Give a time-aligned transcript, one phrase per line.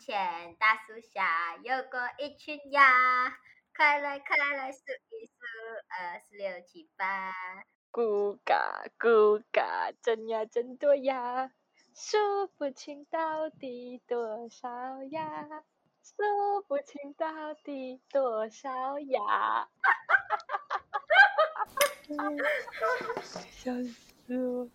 [0.00, 2.90] 前大树下有过一群鸭，
[3.76, 5.34] 快来快来数一数，
[5.90, 7.34] 二四六七八。
[7.92, 11.52] 咕嘎咕嘎，真呀真多呀，
[11.94, 15.46] 数不清到底多少呀，
[16.02, 19.20] 数不清到底多少呀。
[19.20, 21.66] 哈哈哈哈
[22.16, 22.26] 哈
[23.20, 23.22] 哈！
[23.50, 24.70] 笑死我。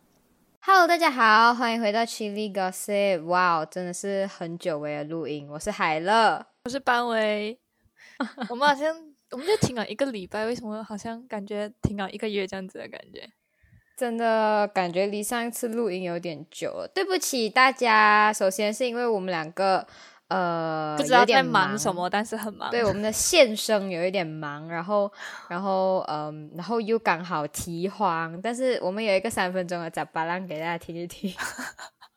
[0.68, 3.23] Hello，大家好，欢迎回到 Chili Gossip。
[3.26, 5.48] 哇，真的是很久违的录音。
[5.48, 7.55] 我是海乐，我是班威。
[8.49, 8.95] 我们好像
[9.30, 13.30] 我们就停了一个礼拜，为什么好像感觉停了一个月这样子的感觉？
[13.95, 16.91] 真的感觉离上一次录音有点久了。
[16.91, 19.85] 对不起大家，首先是因为我们两个。
[20.27, 22.71] 呃，不知道在忙什么，但是很忙。
[22.71, 25.11] 对，我们的线生有一点忙，然后，
[25.49, 31.31] 然后，嗯，然后又刚好提荒，但是我们有一个三分钟的杂巴浪给大家听一听。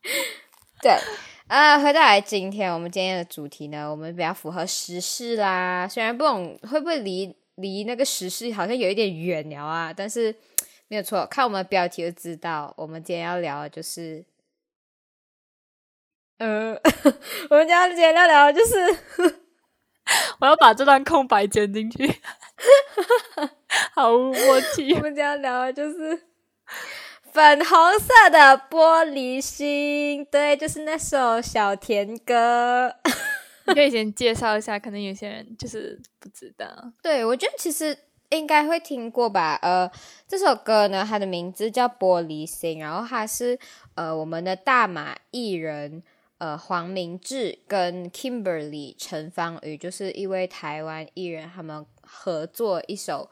[0.81, 0.97] 对，
[1.49, 5.87] 呃，回到来今天我们今天的主题呢，我们比较符合时事啦。
[5.87, 10.35] 虽然不懂会不会离离那个时事好像有一点远了啊，但是
[10.89, 14.25] 没有错，看我们的标题就知道，我们今天要聊的就是。
[16.39, 16.79] 嗯，
[17.51, 18.77] 我们今天聊聊就是，
[20.39, 22.09] 我要把这段空白剪进去，
[23.93, 24.95] 好无默契。
[24.95, 26.23] 我们今天聊的就是
[27.33, 32.95] 粉红色的玻璃心，对，就是那首小甜歌。
[33.67, 36.93] 你可以先介绍一下，可能有些人就是不知道。
[37.03, 39.59] 对，我觉得其实应该会听过吧。
[39.61, 39.91] 呃，
[40.29, 43.59] 这首歌呢，它的名字叫《玻璃心》，然后它是
[43.97, 46.05] 呃我们的大马艺人。
[46.39, 53.29] 呃，黄明志跟 Kimberly 陈芳宇就是一位台湾艺人，他们合作一首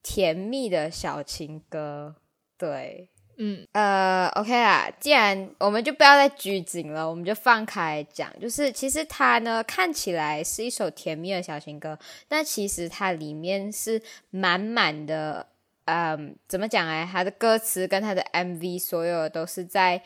[0.00, 2.14] 甜蜜的小情歌。
[2.56, 8.32] 对，嗯，呃，OK 啊，既然我们就不要再拘谨了，我们就放开讲。
[8.38, 11.98] 就是其实它呢看起来是一首甜蜜的小情歌，
[12.28, 15.48] 但其实它里面是满满的，
[15.86, 17.08] 嗯，怎么讲哎？
[17.10, 20.00] 它的歌词跟它的 MV 所有都是在，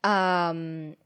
[0.00, 0.96] 嗯。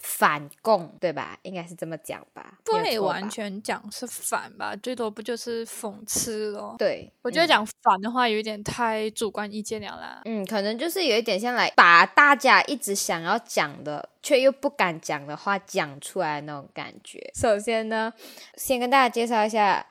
[0.00, 1.36] 反共对吧？
[1.42, 6.76] 应该是这么讲吧，不能完全讲是反吧，最多不就是讽刺咯？
[6.78, 10.22] 对，我觉得讲反的话有一点太主观意见了啦。
[10.24, 17.30] 嗯，可能就是有一点像来把大家一直想要讲的却又不敢讲的话讲出来那种感觉。
[17.34, 18.12] 首先呢，
[18.56, 19.84] 先跟大家介绍一下，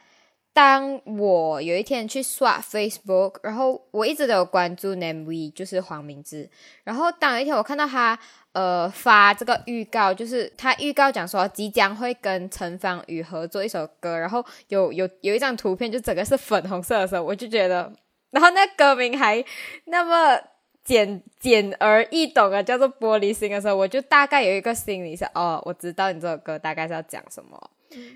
[0.53, 6.49] 当我有一天去刷 Facebook，然后我一直都有关注 Name V，就是黄明志，
[6.83, 8.17] 然后当有一天我看到他。
[8.57, 17.93] 呃，发这个预告就是他预告讲说即将会跟陈芳宇合作一首歌，然后有有有一张图片，就整个是粉红色的时候，我就觉得，
[18.31, 19.45] 然后那歌名还
[19.85, 20.41] 那么
[20.83, 27.69] 简简而易懂啊，叫做《玻璃心》的时候，我就大概有一个心理是，哦，我知道你这首歌大概是要讲什么。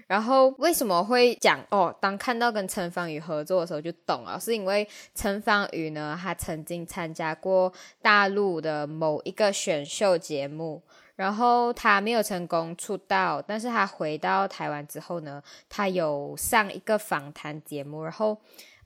[0.07, 1.95] 然后为什么会讲哦？
[2.01, 7.71] 当看到跟陈芳宇合作的时候就懂了，是因为陈芳宇呢，他曾经参加过
[8.01, 10.81] 大陆的某一个选秀节目，
[11.15, 18.37] 然后他没有成功出道，但是他回到台湾之后呢，他有上一个访谈节目，然后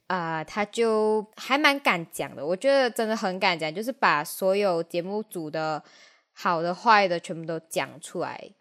[0.07, 5.83] 啊，他就还蛮敢讲的，我觉得真的很敢讲，就是把所有节目组的
[6.31, 8.51] 好的坏的全部都讲出来。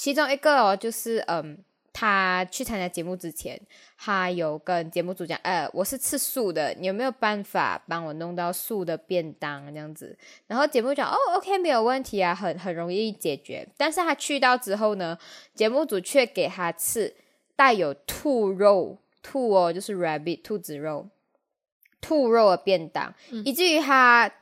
[0.00, 1.58] 其中一个哦，就是嗯，
[1.92, 3.60] 他去参加节目之前，
[3.98, 10.16] 他有跟节目组讲，呃，我是吃素的，你有没有办法帮我弄到素的便当这样子？
[10.46, 13.68] 然后节目讲，哦，OK，没有问题啊，很很容易解决。
[13.76, 15.18] 但是他去到之后呢，
[15.54, 17.14] 节目组却给他吃
[17.54, 21.10] 带有兔肉，兔哦，就是 rabbit 兔子肉，
[22.00, 24.32] 兔肉的便当，以至于他。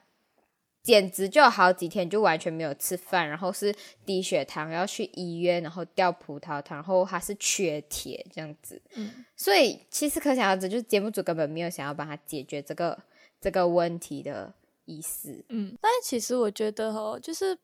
[0.88, 3.74] 简直就好几天就完全没有吃饭，然后是
[4.06, 8.80] 低血糖，要去医院，然后掉葡萄糖，然后还是缺铁这样子。
[8.94, 12.98] 嗯，所以其实可想而知，就是节目组根本没有想要帮他解决这个
[13.38, 14.50] 这个问题的
[14.86, 15.44] 意思。
[15.50, 17.54] 嗯，但其实我觉得哦，就是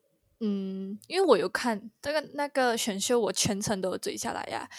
[0.41, 4.69] 嗯，因为我有看那个那个选秀，我全程都有追下来呀。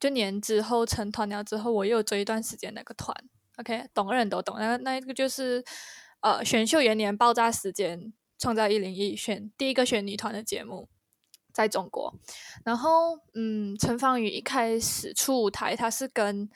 [0.00, 3.16] 就年之后成团了之后，我又追一段时间那个团。
[3.58, 5.64] OK，懂的人都懂，那那一个就是。
[6.22, 10.88] 呃，选秀元年爆炸时间，创造一零一选第一个选女团的节目，
[11.52, 12.14] 在中国。
[12.64, 16.48] 然后，嗯，陈芳宇一开始出舞台，他是跟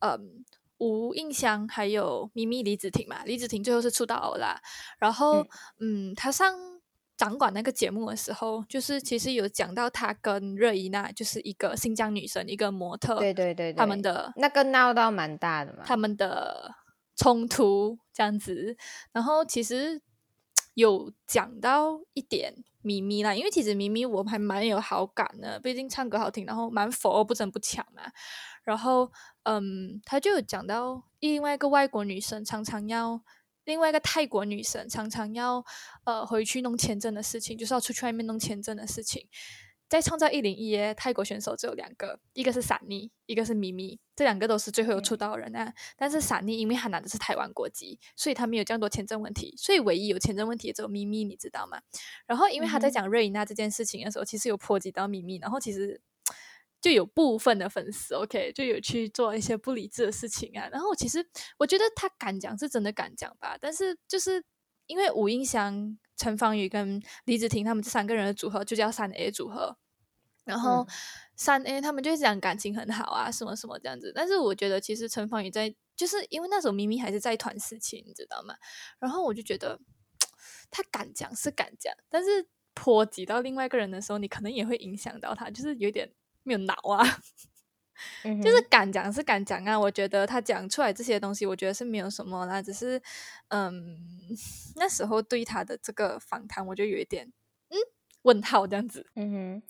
[0.00, 0.44] 嗯
[0.76, 4.60] 吴映香还有咪咪李子婷嘛，李子婷最后是出道欧啦。
[4.98, 5.46] 然后，
[5.80, 6.54] 嗯，她上
[7.16, 16.74] 掌管那个节目的时候，就是其实有讲到他跟热依娜，就是一个新疆女神，一个模特，对对对，他们的那个闹到蛮大的嘛，他们的。
[17.16, 18.76] 冲突这样子，
[19.12, 20.02] 然后其实
[20.74, 28.02] 有讲到一点，咪咪啦，因为其实咪咪我还蛮有好感的，毕竟唱歌好听，然后蛮佛不争不抢嘛。
[28.64, 29.12] 然后，
[29.42, 33.22] 嗯，他就有讲到另外一个外国女生常常要，
[33.64, 35.62] 另外一个泰国女生常常要，
[36.04, 39.28] 呃，回去弄签证的事情，就是要出去外面弄签证的事情。
[39.88, 45.72] 在创造一零一耶，泰国选手只有两个，一个是闪妮，一个是咪咪，这两个都是最后有出道的人啊。
[45.96, 51.80] 但是闪妮因为他拿的是台湾国籍，所以他没有这样多签证问题，所以唯一有签证问题只有咪咪，你知道吗？
[52.26, 56.00] 然后因为他在讲瑞伊娜这件事情的时候，其实有波及到咪咪，然后其实
[56.80, 60.68] 就有部分的粉丝，OK，就有去做一些不理智的事情啊。
[60.72, 61.24] 然后其实
[61.58, 64.42] 我觉得他敢讲是真的敢讲吧，但是就是
[64.86, 69.76] 因为吴映香、陈芳宇跟李子婷他们这三个人的组合就叫三 A 组合。
[70.44, 70.86] 然后
[71.36, 74.10] 三 A 他们就讲感情很好啊，什么什么这样子。
[74.14, 78.54] 但是我觉得其实陈芳宇在，就是因为那时候明明还是在团时期，你知道吗？
[78.98, 79.78] 然后我就觉得
[80.70, 86.10] 他敢讲是敢讲，但是波及到另外一个人的时候，你可能也会影响到他，就是有点
[86.42, 87.18] 没有脑啊。
[88.42, 93.00] 就是敢讲是敢讲啊，我觉得他讲出来这些东西，我觉得是没有什么啦，只是
[93.48, 93.98] 嗯，
[94.76, 97.32] 那时候对他的这个访谈，我就有一点
[97.70, 97.76] 嗯
[98.22, 99.06] 问号这样子。
[99.16, 99.62] 嗯哼。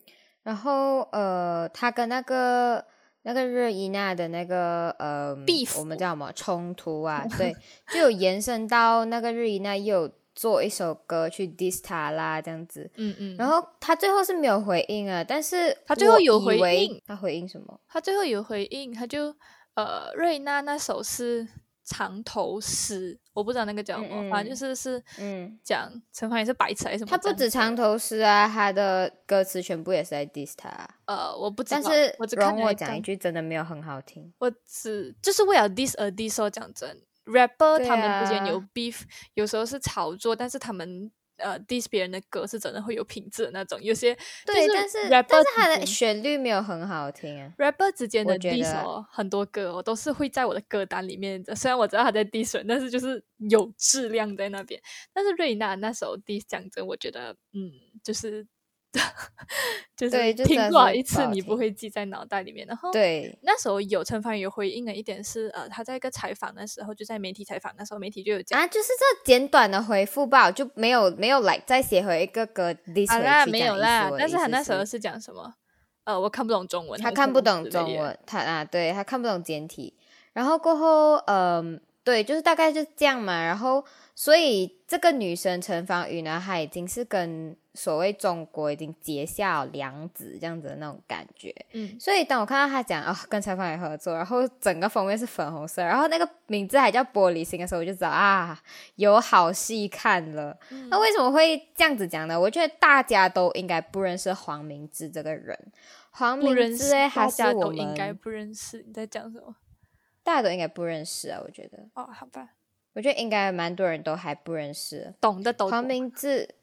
[0.42, 2.86] 然后呃，他跟那个
[3.22, 5.34] 那个热依娜的那个呃，
[5.78, 7.24] 我们叫什么冲突啊？
[7.38, 7.56] 对，
[7.90, 12.90] 就有延伸到那个日伊娜又做一首歌去 diss 他啦，这样子。
[12.96, 13.36] 嗯嗯。
[13.36, 17.00] 然后他最后是没有回应啊，但是他最后有回应。
[17.06, 17.80] 他回应什么？
[17.88, 19.34] 他最后有回应，他就
[19.74, 21.46] 呃，瑞娜那首是。
[21.86, 27.10] 长头诗，我不知道那个叫什么，反正就是是嗯，讲陈凡也是白痴还是什么？
[27.10, 30.70] 他不止长头诗啊，他的歌词全部也是在 diss 他。
[31.04, 34.32] 呃，我不知道，但是我只容我讲一句，真的没有很好听。
[34.38, 39.02] 我只就是为了 diss 而 diss 哦，讲真，rapper 他们之间有 beef，
[39.34, 41.10] 有时候是炒作，但是他们。
[41.36, 44.14] 呃，diss 别人的歌是真的会有品质的那种，有些
[44.46, 47.52] 对，但是但是他的旋律没有很好听啊。
[47.58, 51.52] rapper 之间的 diss 很多歌哦，都是会在我的歌单里面的。
[51.52, 54.80] 虽然我知道他在 diss 但是就是有质量在那边。
[55.12, 57.68] 但是瑞娜那首 diss 讲真，我觉得嗯，
[58.04, 58.46] 就是。
[59.96, 62.66] 就是听过一次，你不会记在脑袋里面。
[62.66, 72.74] 然后，对那时候有陈凡宇回应了一点是，呃，他在一个采访的时候，就在媒体采访那时候，媒体就有讲啊，就是这简短的回复吧，就没有没有来再写回一个歌。
[73.08, 74.10] 好啦，没有啦。
[74.18, 75.54] 但是他那时候是讲什么？
[76.04, 79.96] 呃，我看不懂中文，他看不懂中文，他啊，对他看不懂简体。
[80.32, 83.44] 然后过后，嗯，对，就是大概就这样嘛。
[83.44, 87.56] 然后，所以这个女生陈芳宇呢，她已经是跟。
[87.74, 98.56] 所谓中国已经结下梁子这样子的那种感觉，嗯，所以当我看到他讲啊跟采访也合作，然后整个封面是粉红色，然后那个名字还叫玻璃心的时候，我就知道啊
[98.94, 100.56] 有好戏看了。
[100.88, 102.38] 那为什么会这样子讲呢？
[102.38, 105.58] 我觉得大家都应该不认识黄明志这个人，
[106.10, 108.84] 黄明志还是我们应该不认识。
[108.86, 109.56] 你在讲什么？
[110.22, 111.78] 大家都应该不认识啊，我觉得。
[111.94, 112.50] 哦，好吧，
[112.92, 115.68] 我觉得应该蛮多人都还不认识，懂的懂。
[115.68, 116.54] 黄明志。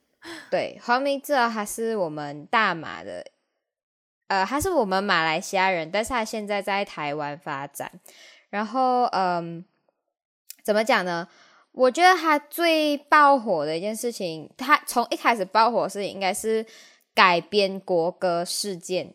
[0.50, 3.26] 对，黄明志他是我们大马的，
[4.28, 7.92] 呃，他是我们马来西亚人，但是他现在在台湾发展。
[8.50, 9.66] 然后，嗯，
[10.64, 11.28] 怎么讲呢？
[11.72, 16.66] 我觉得他最爆火的一件事情，他从一开始爆火是应该是
[17.16, 19.14] 改编国歌事件。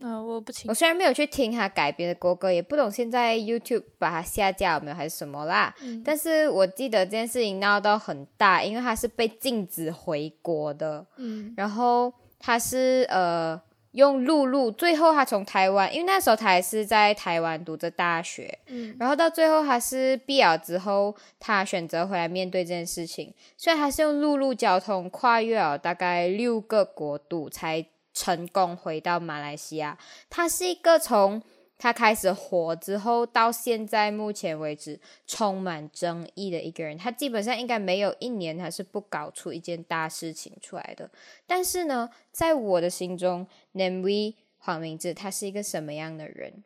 [0.00, 0.68] 啊，我不清。
[0.68, 5.74] 我虽然没有去听他改编的国歌，也不懂现在 YouTube 把它下架有没有还是什么啦。
[5.82, 11.04] 嗯但是我记得这件事情闹到很大，因为他是被禁止回国的。
[11.16, 18.56] 嗯，然后他是呃用陆路，最后他从台湾，因为那时候他还是在台湾读着大学。
[18.68, 27.84] 嗯，然后到最后他是毕业之后，他选择回来面对这件事情，所以他是用陆路交通跨越了大概六个国度才。
[28.18, 29.96] 成功回到马来西亚，
[30.28, 31.40] 他是一个从
[31.78, 34.98] 他开始火之后到现在目前为止
[35.28, 36.98] 充满争议的一个人。
[36.98, 41.08] 他基本上应该没有一年他是不搞出一件大事情出来的。
[41.46, 46.64] 但是呢，在我的心中，Namewee 黄明志他是一个什么样的人？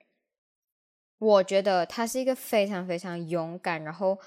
[1.19, 4.19] 我觉得他是一个非常非常勇敢，然后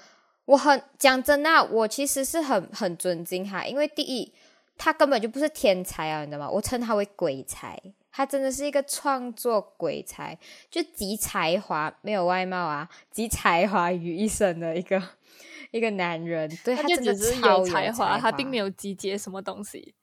[0.44, 4.32] 我很讲真的，我其实是很很尊敬他，因为第一。
[4.78, 6.50] 他根本就不是天才啊，你知道吗？
[6.50, 7.80] 我称他为鬼才，
[8.12, 10.38] 他真的是一个创作鬼才，
[10.70, 15.02] 就集才华没有外貌啊，集才华于一身的一个
[15.72, 16.46] 一个男人。
[16.62, 19.94] 对他真的是有才华，他并没有集结什么东西。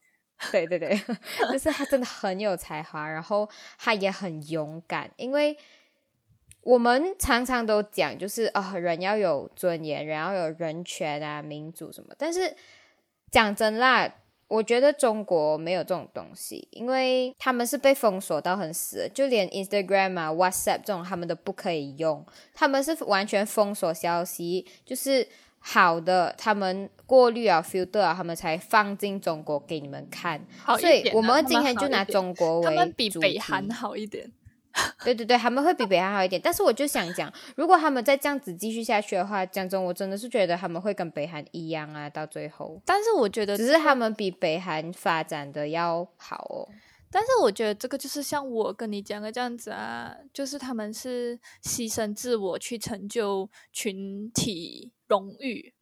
[0.51, 0.99] 对对对，
[1.51, 5.09] 就是他真的很有才华，然后他也很勇敢。
[5.17, 5.55] 因为
[6.61, 12.13] 我们常常都讲，就是啊，人要有尊严，人要有人权啊，民主什么。
[12.17, 12.55] 但是
[13.29, 14.11] 讲真啦。
[14.53, 30.39] 我觉得中国没有这种东西，因为他们是被封锁到很死，就连 Instagram 啊、WhatsApp 这种他们都不可以用，他们是完全封锁消息，就是好的他们过滤啊、filter 啊，他们才放进中国给你们看。
[30.79, 34.31] 所以我们今天就拿中国为他们比主题北韩好一点。
[35.05, 36.41] 对对对，他们会比北韩好一点。
[36.41, 46.67] 但是我就想讲，如果他们再这样子继续下去的话，讲真，我真的是觉得他们会跟北韩一样啊，到最后，但是我觉得只是他们比北韩发展的要好哦。
[47.11, 55.75] 但是我觉得这个就是像我跟你讲的这样子啊，就是他们是牺牲自我去成就群体荣誉。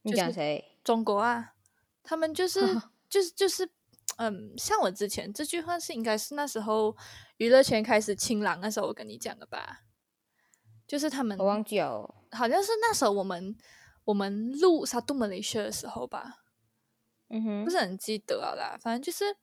[0.00, 0.78] 你讲谁？
[0.82, 1.52] 中国啊，
[2.02, 2.60] 他们就是
[3.10, 3.68] 就是就是，
[4.16, 6.96] 嗯，像我之前这句话是应该是那时候
[7.36, 9.82] 娱乐圈开始清朗那时候我跟你讲的吧，
[10.86, 12.14] 就是他们我忘记了。
[12.30, 13.56] 好像是那时候我们
[14.04, 16.42] 我们录《沙杜马雷西亚》的时候吧，
[17.28, 19.36] 嗯哼不，是很记得了啦，反正就是，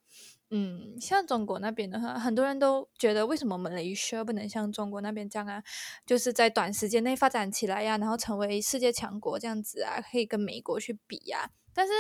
[0.49, 5.63] 嗯，像中国那边的话，很多人都觉得为什么马来西亚不能像中国那边这样啊，
[6.05, 11.93] 就是在短时间内发展起来呀、然后成为世界强国这样子啊，可以跟美国去比呀、但是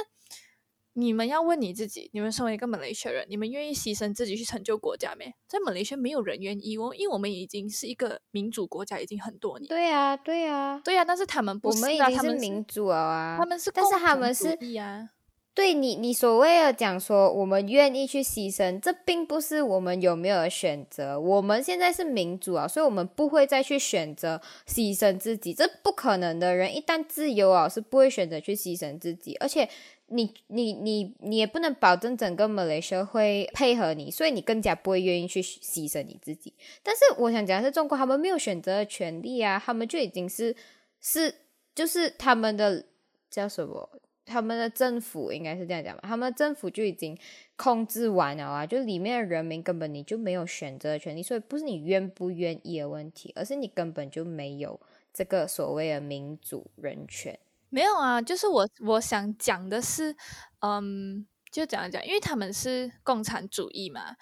[0.93, 5.33] 你们要问你自己，你们身为一个马来西亚人，你们愿意牺牲自己去成就国家没？
[5.47, 9.67] 在马来西亚没有人愿意哦，因为我们已经是一个民主国家，已经很多年。
[9.69, 13.37] 对呀、对呀、对呀、但是他们不我们已经是民主了啊。
[13.39, 15.09] 他们是但是他们是啊。
[15.53, 21.19] 对你，你所谓的讲说我们愿意去牺牲，这并不是我们有没有选择。
[21.19, 26.55] 我们现在是民主啊，所以我们不会再去选择牺牲自己，这不可能的。
[26.55, 29.69] 人一旦自由啊，是不会选择去牺牲自己，而且
[30.11, 36.53] 你你你你也不能保证整个马来西亚会配合你，所以你更加不会愿意去牺牲你自己。
[36.83, 40.55] 但是我想讲的是，中国他们没有选择的权利啊，他们就已经是
[40.99, 41.33] 是
[41.73, 42.85] 就是他们的
[43.29, 43.89] 叫什么？
[44.23, 47.17] 他们的政府应该是这样讲吧，他们的政府就已经
[47.57, 54.79] 控制完了啊，就里面的人民根本你就没有选择的权利，所以不是你愿不愿意的问题，而是你根本就没有
[55.11, 57.37] 这个所谓的民主人权。
[57.73, 60.13] 没有啊，就是我我想讲的是，
[60.59, 64.17] 嗯，就怎样讲，因为他们是共产主义嘛，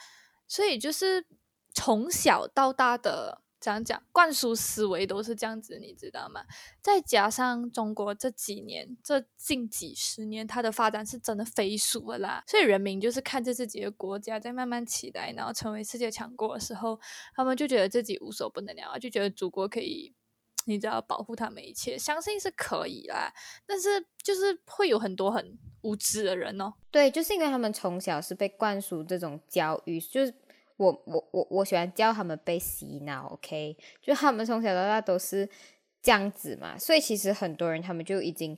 [0.47, 1.25] 所以就是
[1.73, 6.43] 从小到大的怎样讲，灌输思维都是这样子，你知道吗？
[6.79, 16.99] 再加上中国这几年，这近几十年，它的发展是真的飞速了啦，所以人民就是看着自己的国家在慢慢起来，然后成为世界强国的时候，
[17.35, 20.13] 他们就觉得自己无所不能了，就觉得祖国可以。
[20.69, 23.33] 你只要保护他们一切，相信是可以啦。
[23.65, 26.73] 但是就是会有很多很无知的人哦。
[26.91, 30.33] 对，就是因为他们从小是被灌输这种教育，就是
[30.77, 35.49] 我我我我喜欢教他们被洗脑，OK，就他们从小到大都是
[36.01, 38.57] 这样子嘛，所以其实很多人他们就已经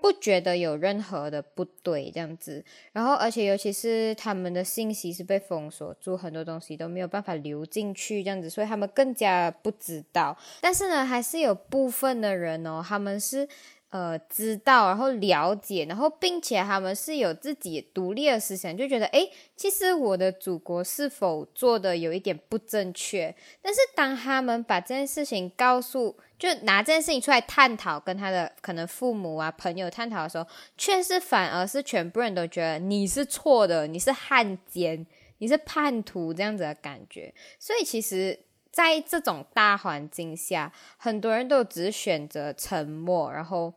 [0.00, 10.36] 不觉得有任何的不对这样子，然后而且尤其是他们的信息是被封锁住，很多东西都没有办法流进去这样子，所以他们更加不知道。
[10.60, 13.48] 但是呢，还是有部分的人哦，他们是。
[13.90, 23.34] 呃，知道，然后了解，然后并且他们是有自己独立的思想，就觉得，诶，其实我的祖国是否做的有一点不正确？
[23.62, 35.06] 但是当他们把这件事情告诉，就拿这件事情出来探讨，跟他的可能父母啊、朋友探讨的时候，却是反而是全部人都觉得你是错的，你是汉奸，
[35.38, 37.34] 你是叛徒这样子的感觉。
[37.58, 38.40] 所以其实。
[38.76, 43.72] 在这种大环境下，很多人都只选择沉默，然后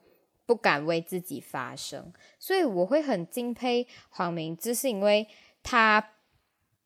[0.46, 2.12] 不敢为自己发声。
[2.38, 5.26] 所以我会很敬佩黄明志，是因为
[5.64, 6.16] 他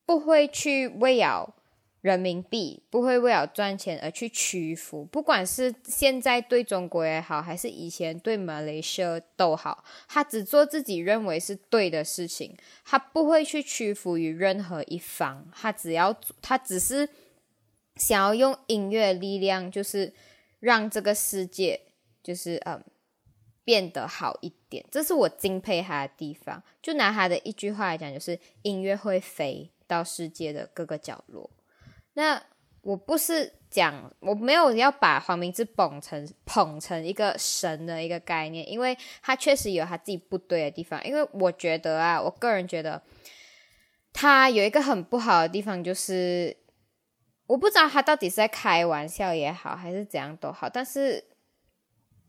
[0.06, 1.56] 不会去为了
[2.04, 5.06] 人民币，不会为了赚钱而去屈服。
[5.06, 15.48] 不管是现在对中国也好，还是以前对马来西亚都好，他只做自己认为是对的事情，他不会去屈服于任何一方。
[15.54, 17.08] 他只要，他只是。
[17.96, 20.12] 想要用音乐力量，就是
[20.58, 21.80] 让这个世界，
[22.24, 22.82] 就是嗯，
[23.62, 24.84] 变得好一点。
[24.90, 26.60] 这是我敬佩他的地方。
[26.82, 31.48] 就拿他的一句话来讲，就是音乐会飞到世界的各个角落。
[32.14, 32.42] 那
[32.80, 41.04] 我不是讲，我没有要把黄明志捧成捧成一个神的一个概念，因为他确实有他自己不对的地方。
[41.04, 43.02] 因为我觉得啊，我个人觉得
[44.12, 46.56] 他有一个很不好的地方，就是。
[47.46, 51.22] 我不知道他到底是在开玩笑也好，还是怎样都好，但是，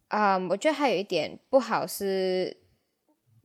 [0.10, 2.58] 啊、嗯，我觉得还有一点不好是，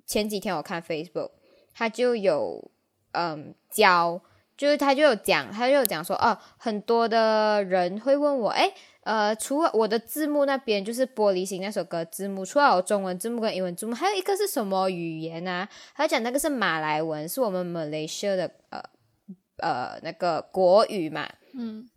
[0.04, 1.30] 前几天我看 Facebook，
[1.73, 2.73] 他就有
[3.12, 4.20] 嗯教，
[4.61, 8.71] 就是他就有讲，他就有讲说，哦，很多的人会问我，哎，
[9.05, 15.67] 呃，除了我的字幕那边就是玻璃心那首歌字幕，除了有中文字幕跟英文字幕，还有一个是什么语言啊？
[15.95, 18.83] 他讲那个是马来文，是我们马来西亚的呃
[19.61, 21.26] 呃那个国语嘛。
[21.55, 21.88] 嗯，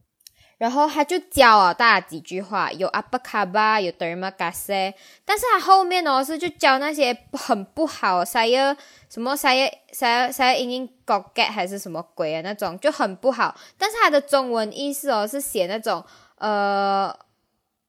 [0.63, 4.93] 然后他就教了大家几句话，有阿巴卡巴有 terima kasih，
[5.25, 8.73] 但是他后面哦是就教那些很不好，saya
[9.09, 16.01] 什么 saya saya saya ingin goget 还是什么鬼啊那种就很不好，但是他的中文意思哦是写那种
[16.37, 17.13] 呃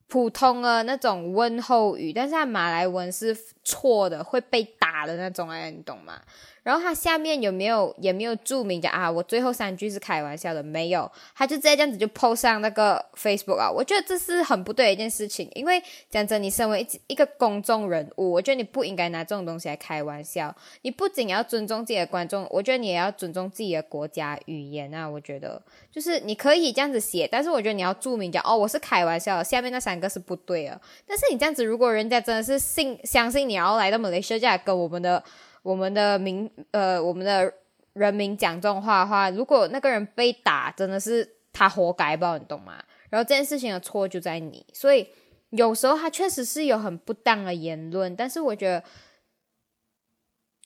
[0.09, 6.21] 普通的那种问候语，但是他马来文是错的，会被打的那种哎，你懂吗？
[6.65, 9.09] 然后他下面有没有也没有注明的啊？
[9.09, 13.71] 我最后三句是开玩笑的，没有，他就直接这样子就 post 上那个 Facebook 啊。
[13.71, 15.81] 我觉得这是很不对一件事情，因为
[16.11, 20.57] 讲真，你身为一一个公众人物，我觉得你不应该拿这种东西来开玩笑。
[20.81, 25.07] 你不仅要尊重自己的观众，我觉得你也要尊重自己的国家语言啊。
[25.07, 25.61] 我觉得
[25.93, 30.81] 就是你可以这样子写，但是我觉得你要注明讲哦，我是开玩笑的，下面那三个是不对的。
[31.07, 35.23] 但是你这样子，如果人家真的是信相信你要来到马来西亚跟我们的。
[35.65, 37.51] 我们的民呃，我们的
[37.95, 42.37] 人民讲这种话的话，如果那个人被打，真的是他活该吧？
[42.37, 42.85] 你懂吗？
[43.09, 45.09] 然后这件事情的错就在你，所以
[45.51, 48.85] 有时候他确实是有很不当的言论，但是我觉得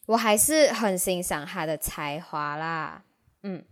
[0.06, 3.04] 我还是很欣赏他的才华啦。
[3.44, 3.62] 嗯，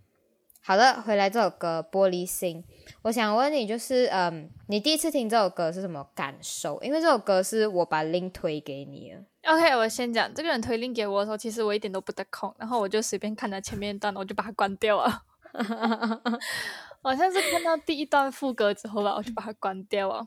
[0.63, 2.63] 好的，回来这首歌《玻璃心》，
[3.03, 6.81] 我想问你，就是嗯，你第一次听这首歌是什么感受？
[6.83, 9.23] 因为这首歌是我把 link 推给你了。
[9.47, 15.23] OK，我先讲，这个人推令给我的时候，其实我一点都不得空，然后我就随便看了前面一段，我就把它关掉了。
[17.01, 20.27] 好像是看到第一段副歌之后吧，我就把它关掉了。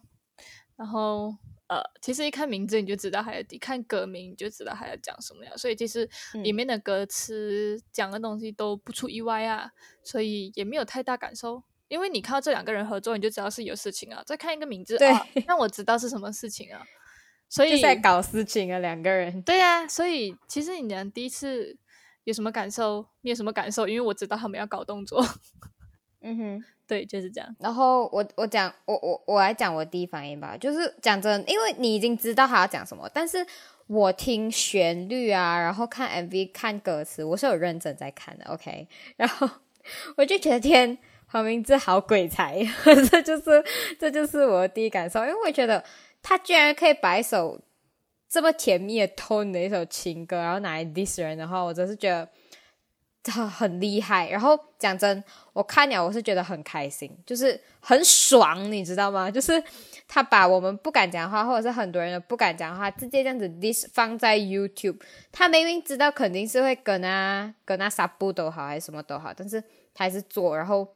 [0.77, 1.35] 然后
[1.67, 5.57] 呃，其实一看名字你就知道还有，一看歌名你就知道还要讲什么了。
[5.57, 9.69] 所以其实里面的歌词讲的东西都不出意外啊，
[10.01, 11.61] 所以也没有太大感受。
[11.89, 14.23] 因为你看到这两个人合作，你就知道是有事情啊。
[14.25, 15.11] 再看一个名字，对，
[15.45, 16.81] 那我知道是什么事情啊。
[17.50, 19.41] 所以在搞事情啊，两个人。
[19.41, 21.75] 对呀，所以其实你俩第一次
[22.24, 23.03] 有什么感受？
[23.22, 23.88] 你有什么感受？
[23.88, 25.26] 因为我知道他们要搞动作。
[26.21, 27.56] 嗯哼，对，就是这样。
[27.60, 33.43] 然后我我讲我我我来讲我第一反应吧，就是讲真，因为你已经知道他要讲什么，但是
[33.88, 38.45] 我听旋律啊，然后看 MV 看歌词，我是有认真在看的。
[38.54, 39.50] OK，然后
[40.17, 42.63] 我就觉得天，黄明志好鬼才，
[43.10, 43.63] 这就是
[43.97, 45.84] 这就是我的第一感受，因为我觉得。
[46.21, 47.60] 他居然可以把一首
[48.27, 52.29] 这么甜蜜的 tone 的一首情歌，然后拿来 diss 人的话，我真是觉得
[53.23, 54.29] 他很厉害。
[54.29, 59.29] 然后讲真，我看了我是觉得很开心，就是很爽，你知道吗？
[59.32, 59.63] 就是
[60.08, 64.99] 他把我们不敢讲话，或者是很多人都不敢讲话，直接这样子 diss 放在 YouTube。
[65.32, 69.60] 他明明知道肯定是会跟啊跟啊撒布都好，还是什么都好，但是
[69.93, 70.88] 他还是做，然后。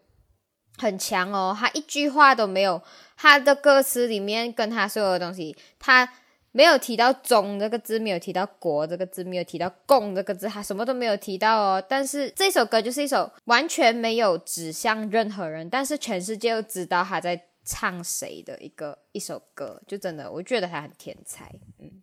[0.78, 2.82] 很强哦，他一句话都没有，
[3.16, 6.08] 他的歌词里面跟他所有的东西，他
[6.52, 11.84] 没有提到“中”这个字，没有提到“国”这个字，没有提到“共”这个字，他什么都没有提到哦。
[11.88, 22.02] 但是这首歌就是一首完全没有指向任何人，但是全世界都知道他在唱谁的一个一首歌，就真的我觉得他很天才，嗯。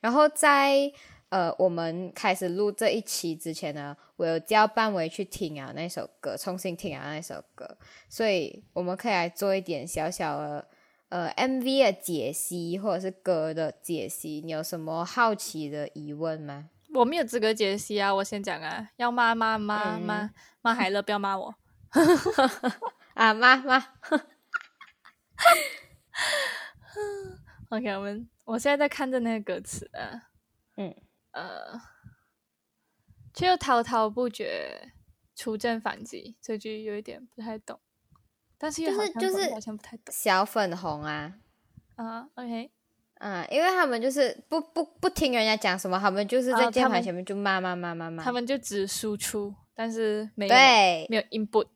[0.00, 0.92] 然后在。
[1.28, 7.76] 呃，我们开始录这一期之前呢，我有叫范伟去听啊那首歌，重新听啊那首歌，
[8.08, 10.68] 所以我们可以来做一点小小的
[11.08, 14.40] 呃 MV 的解析，或者是歌的解析。
[14.44, 16.70] 你有什么好奇的疑问吗？
[16.94, 20.30] 我没有资格解析啊，我先讲啊，要骂骂骂骂
[20.62, 21.52] 骂海乐，不要骂我
[23.14, 23.78] 啊骂骂。
[27.70, 30.28] OK，我们我现在在看着那个歌词啊，
[30.76, 30.94] 嗯。
[31.36, 31.78] 呃，
[33.34, 34.94] 却又滔滔不绝，
[35.34, 37.78] 出阵反击，这句有一点不太懂，
[38.56, 40.06] 但是就是就是好像不太懂。
[40.10, 41.34] 小粉红啊，
[41.96, 42.70] 啊，OK，
[43.18, 50.54] 嗯，因为他们就是不不不听人家讲什么，他们就是在键盘前面就骂骂骂骂骂，他们就只输出，但是没有
[51.10, 51.68] 没有 input。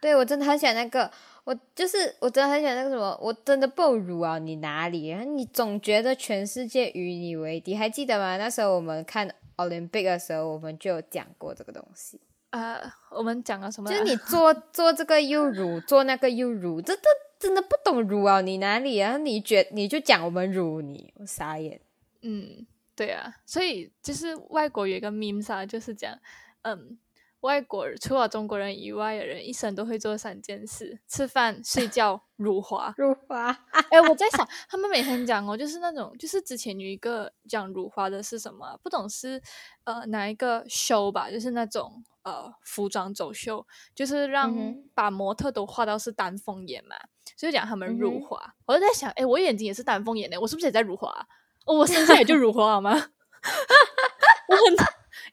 [0.00, 1.12] 对我真的很喜欢那个。
[1.46, 5.14] 我就是我真的很喜欢那个什么，我真的不如啊你哪里？
[5.14, 8.36] 你总觉得全世界与你为敌，还记得吗？
[8.36, 12.20] 那时候我们看 Olympic 的时候，我们就有讲过这个东西。
[12.50, 12.82] 呃，
[13.12, 13.88] 我们讲了什么？
[13.88, 17.02] 就是你 做做这个又辱，做那个又辱，这都
[17.38, 18.96] 真的不懂辱啊你哪里？
[18.96, 21.80] 然后你觉你就讲我们辱你，我傻眼。
[22.22, 26.18] 嗯，对啊，所以就是外国有一个 meme 啊，就是讲，
[26.62, 26.98] 嗯。
[27.40, 32.92] 外国人除了中国人以外的人，一生都会做三件事：吃饭、睡觉、辱华。
[32.98, 33.50] 入花，
[33.90, 38.76] 哎，我在想，他们每天讲哦，就是那种，就是之前有一个讲辱华的是什么啊？
[38.82, 39.40] 不懂是
[39.84, 41.30] 呃哪一个 show 吧？
[41.30, 46.96] 就是那种呃服装走秀，就是让嗯把模特都画到是丹凤眼嘛，
[47.36, 48.54] 所以讲他们辱华。
[48.66, 51.26] 我就在想，哎，我眼睛也是丹凤眼的，我是不是也在辱华啊？
[51.66, 52.90] 哦，我生下来就辱华好吗？
[54.48, 54.64] 我很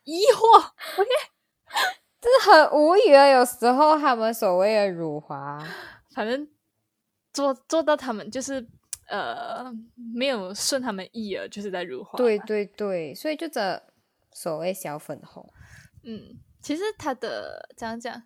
[0.03, 0.71] 疑惑。
[2.21, 3.27] 这很无语啊！
[3.27, 5.61] 有时候他们所谓的辱华，
[6.15, 6.47] 反正
[7.33, 8.65] 做做到他们就是
[9.09, 9.69] 呃
[10.15, 12.17] 没有顺他们意了，就是在辱华。
[12.17, 13.83] 对对对，所以就这
[14.31, 15.51] 所谓小粉红，
[16.05, 18.23] 嗯，其实他的这样讲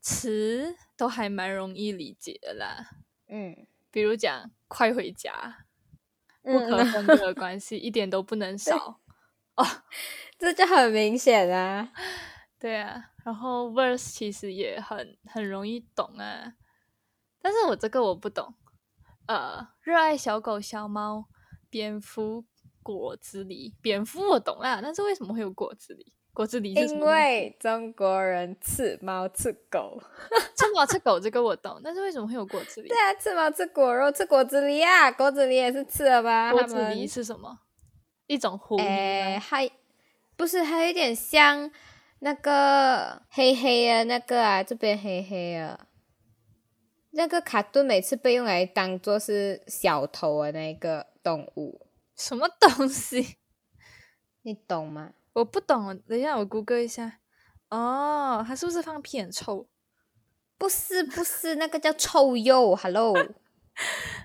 [0.00, 2.88] 词都还蛮容易理解的啦，
[3.28, 5.58] 嗯，比如讲快回家，
[6.42, 9.00] 不可嗯，分割的关系 一点都不能少
[9.54, 9.64] 哦。
[10.36, 11.92] 这就很明显啊。
[12.58, 16.54] 对啊，然后 verse 其实也很很容易懂啊，
[17.42, 18.54] 但是我这个我不懂。
[19.26, 21.26] 呃，热爱小狗、小猫、
[21.68, 22.44] 蝙蝠、
[22.82, 23.74] 果子狸。
[23.82, 26.12] 蝙蝠我懂啦，但是为什么会有果子狸？
[26.32, 27.00] 果子狸是因？
[27.00, 30.00] 为中国人吃猫吃狗，
[30.56, 32.96] 吃猫吃狗这个我懂，但是为什么会有果子狸对？
[32.96, 36.52] 啊，吃猫吃果肉，吃果子狸啊，果子狸也是吃了吧？
[36.52, 37.58] 果子狸是什么？
[38.28, 39.38] 一种狐狸？
[39.40, 39.68] 还
[40.36, 41.70] 不是，还有一点像
[42.20, 45.86] 那个黑黑的那个啊，这边黑黑的，
[47.10, 53.36] 那个卡顿每次被用来当做是小偷的那个动物，什么东西？
[54.42, 55.12] 你懂吗？
[55.34, 57.18] 我不懂，等一下我谷歌一下。
[57.68, 59.68] 哦，它是不是放屁很臭？
[60.56, 63.14] 不是不是，那个叫臭鼬，Hello，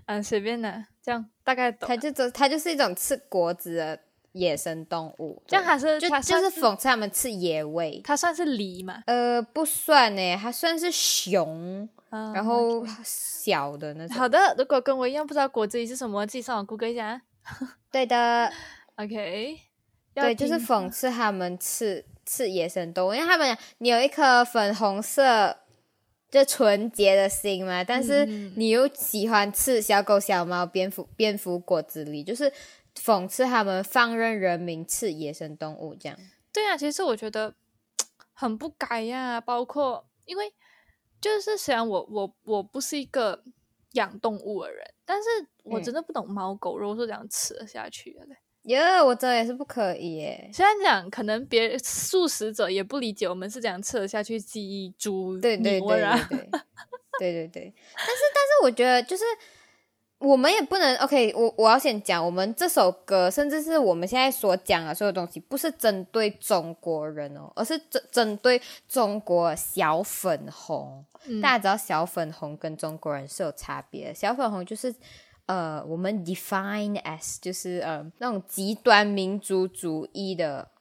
[0.06, 1.98] 嗯， 随便的，这样大概懂它。
[1.98, 4.00] 就这它就是一种吃果子的
[4.34, 8.02] 野生动物，这样还是就就是讽刺他们吃野味。
[8.04, 9.04] 它算是梨嘛？
[9.08, 14.18] 呃，不算呢，它算是熊，嗯然后小的那种。
[14.18, 17.22] 好的，如果跟我一样不知道果子狸是什么，自己上网谷歌一下啊。
[17.92, 18.52] 对的
[18.96, 19.58] ，OK，
[20.14, 25.58] 对，就是讽刺他们吃吃野生动物，因为他们讲你有一颗粉红色
[26.30, 32.50] 就纯洁的心嘛，但是嗯你又喜欢吃小狗、小猫、蝙蝠、蝙蝠、果子狸，就是
[33.04, 36.18] 讽刺他们放任人民吃野生动物这样。
[36.54, 37.56] 对啊，其实我觉得
[38.34, 40.54] 很不该呀、包括因为
[41.20, 43.44] 就是虽然我我我不是一个
[43.94, 45.30] 养动物的人，但是
[45.64, 48.36] 我嗯真的不懂猫狗肉是怎样吃得下去的嘞。
[48.64, 50.50] 耶、我真的也是不可以耶。
[50.54, 55.88] 虽然讲可能别素食者也不理解我们是怎样吃得下去鸡、猪、对对对
[56.30, 56.50] 对，
[57.18, 57.74] 对对对。
[57.96, 59.24] 但是但是我觉得就是
[60.22, 71.06] 我们也不能 OK，我我要先讲，我们这首歌甚至是我们现在所讲的所有东西，不是针对中国人哦，而是针针对中国小粉红。
[71.26, 74.96] 嗯大家知道小粉红跟中国人是有差别的，小粉红就是。
[75.48, 80.72] 呃，我们 define as 就是呃那种极端民族主义的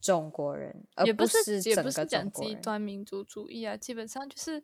[0.00, 2.54] 中国人，而也不是整个不是讲中国人。
[2.54, 4.62] 极端民族主义啊，基本上就是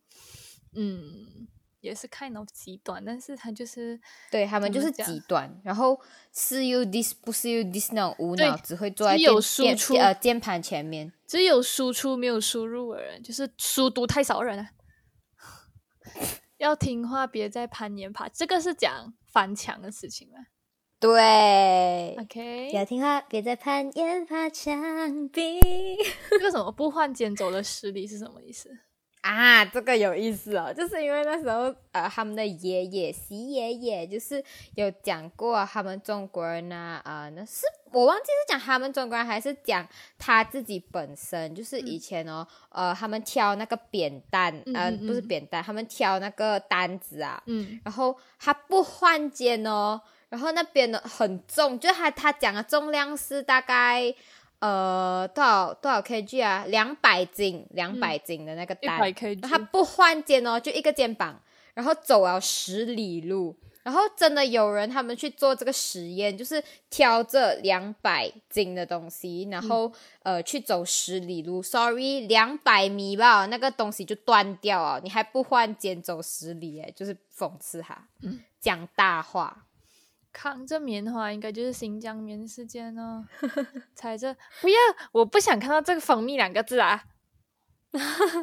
[0.77, 1.49] 嗯，
[1.87, 3.99] 也是 kind of 极端，但是他就是
[4.31, 5.99] 对他们就是极端，然后
[6.35, 11.13] 是 you this 不是 you this 那种无脑只会坐在只有输出呃键盘前面。
[11.27, 14.69] 只有输出没有输入的人，就是书读太少人了。
[16.59, 20.47] 要听话，别再攀岩爬，这个是讲翻墙的事情吗
[20.99, 25.61] 对，？OK，要听话，别再攀岩爬墙壁
[26.31, 28.71] 这个什么不换肩走的实力是什么意思？
[29.27, 29.65] 啊！
[29.65, 34.43] 这个有意思哦，就是因为那时候呃，他们的爷爷习爷爷就是
[34.77, 39.85] 有讲过他们中国人啊，呃，那是我忘记是讲他们中国人还是讲
[40.17, 54.15] 他自己本身，就是以前哦，呃，他们挑那个扁担，呃，不是嗯嗯嗯扁担，他们挑那个担子啊，嗯，然后他不换肩哦，然后那边的很重，就是他他讲的重量是大概
[54.61, 61.41] 呃多少多少 kg 啊，两百斤，两百斤的那个担，一百 kg，然后他不换肩哦，就一个肩膀，
[61.75, 63.57] 然后走了十里路。
[63.83, 69.93] 然后真的有人他们去做这个实验，就是挑这两百斤的东西，然后、
[70.25, 78.09] 呃去走十里路，sorry 两百米吧，那个东西就断掉哦，你还不换肩走十里，哎，就是讽刺他，
[78.59, 79.66] 讲大话。
[80.39, 83.27] 扛着棉花应该就是新疆棉事件哦。
[83.97, 84.77] 踩着不要，
[85.13, 87.05] 我不想看到这个“蜂蜜”两个字啊！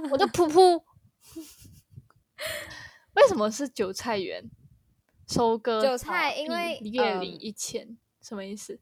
[0.10, 0.82] 我的噗噗，
[3.14, 4.50] 为什么是韭菜园？
[5.28, 8.80] 收割韭菜因为地月里嗯一千，什么意思？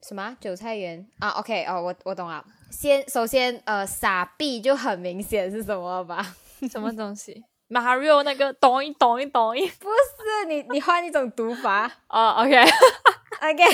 [0.00, 2.46] 什么韭菜园啊？OK 哦，我我懂了。
[2.70, 6.36] 先首先呃，傻逼就很明显是什么吧？
[6.70, 7.44] 什么东西
[7.74, 13.64] ？Mario 那个咚一咚一咚一，不是你你换一种读法 哦，OK，，OK。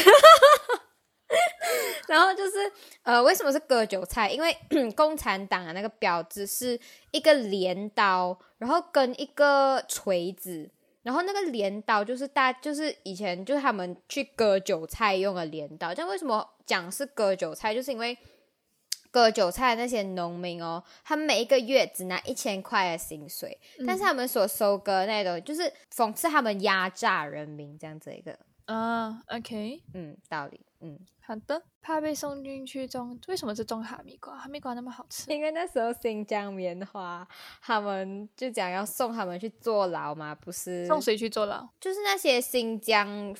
[2.08, 4.30] 然后就是呃，为什么是割韭菜？
[4.30, 4.56] 因为
[4.96, 6.80] 共产党的那个标志是
[7.12, 10.68] 一个镰刀，然后跟一个锤子，
[11.02, 15.94] 然后那个镰刀就是大，就是以前就是他们去割韭菜用的镰刀。
[15.94, 17.72] 但为什么讲是割韭菜？
[17.72, 18.18] 就是因为
[19.10, 30.98] 割韭菜的那些农民哦，他们每一个月只拿一千块的薪水，但是他们所收割那种就是讽刺他们压榨人民这样子一个啊，OK，嗯道理，嗯。
[31.22, 31.62] 好的。
[31.82, 34.36] 怕被送进去种，为什么是种哈密瓜？
[34.36, 35.32] 哈密瓜那么好吃。
[35.32, 37.26] 因为那时候新疆棉花，
[37.62, 40.84] 他们就讲要送他们去坐牢嘛，不是？
[40.86, 41.66] 送谁去坐牢？
[41.80, 43.34] 就是那些新疆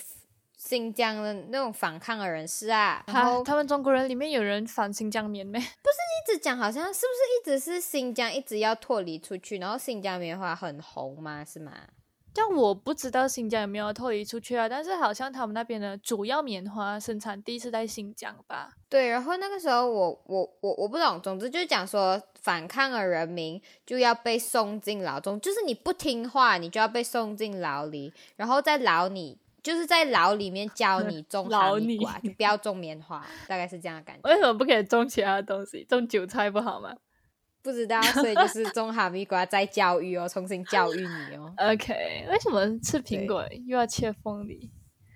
[0.60, 3.02] 新疆的那种反抗的人士啊。
[3.06, 5.58] 然后他们中国人里面有人反新疆棉没？
[5.58, 11.42] 一直讲好像是不是一直是新疆一直要脱离出去，然后新疆棉花很红吗？
[11.42, 11.72] 是吗？
[12.34, 18.70] 但我不知道新疆有没有脱离出去啊，但是好像他们那边的主要棉花生产地是在新疆吧？
[18.88, 34.28] 对，然后那个时候我我我我不懂，总之就是讲说反抗的人民就要被送进牢中，就是你不听话，你就要被送进牢里，然后在牢里就是在牢里面教你 种哈密瓜，就不要种棉花，大概是这样的感觉。
[34.28, 35.84] 为什么不可以种其他的东西？
[35.88, 36.94] 种韭菜不好吗
[37.62, 41.52] 不知道，所以就是种哈密瓜再教育哦，重新教育你哦？
[41.58, 41.92] OK，
[42.30, 44.70] 为什么吃苹果又要切凤梨？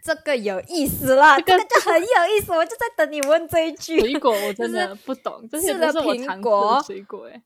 [0.04, 3.98] 这个有意思了，这个就很有意思，我就在等你问这一句。
[3.98, 7.42] 水果我真的不懂，这些吃了都是我常吃苹果的水果诶。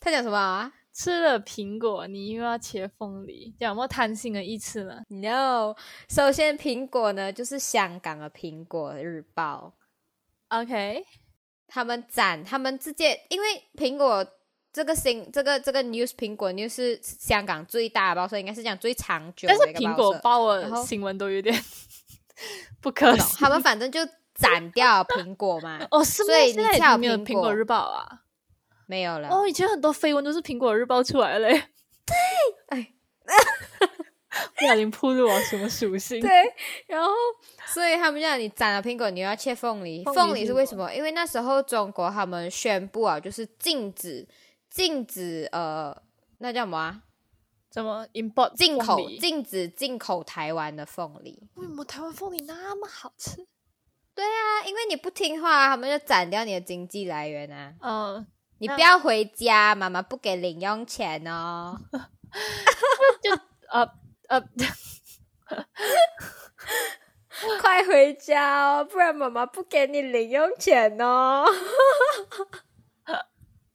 [0.00, 5.74] 他讲什么啊吃了苹果，你又要切凤梨，有没有贪心的意思呢？？No，
[6.08, 9.74] 首先苹果呢就是香港的《苹果日报》。
[10.56, 11.04] OK，
[11.66, 14.24] 他们展，他们直接因为苹果
[14.72, 19.90] 这个新这个这个 news 苹果 news 是香港最大的报社，应该是讲最长久的但是一个报社。
[19.90, 21.52] 苹果报的新闻都有点
[22.80, 23.36] 不可不懂思议。
[23.40, 23.98] 他们反正就
[24.32, 26.26] 斩掉了苹果嘛，哦，是吗？
[26.26, 28.20] 所以现在已你才有经没有苹果日报啊。
[28.86, 29.28] 没有了。
[29.28, 31.52] 哦，以前很多绯闻都是苹果日报出来的嘞。
[32.06, 32.14] 对，
[32.68, 32.94] 哎，
[34.58, 36.20] 不小心暴露我什么属性？
[36.20, 36.30] 对，
[36.86, 37.10] 然后
[37.66, 40.04] 所以他们让你斩了苹果，你又要切凤梨。
[40.04, 40.92] 凤梨是为什么？
[40.94, 44.26] 因为那时候中国他们宣布啊，就是禁止
[44.68, 45.96] 禁止呃，
[46.38, 47.00] 那叫什么啊？
[47.70, 51.48] 怎么 import 进口禁止进口台湾的凤梨。
[51.54, 53.46] 为什么台湾凤梨那么好吃？
[54.14, 57.74] 对啊，因为你不听话，他们就斩掉你的经济来源啊！
[57.80, 58.24] 嗯，那
[58.64, 61.78] 你不要回家，妈妈不给零用钱哦。
[63.22, 63.30] 就
[63.68, 63.86] 呃
[64.28, 64.40] 呃，
[67.60, 71.44] 快回家哦，不然妈妈不给你零用钱哦。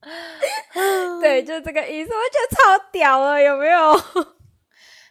[1.22, 3.94] 对，就这个意思，我觉得超屌了，有没有？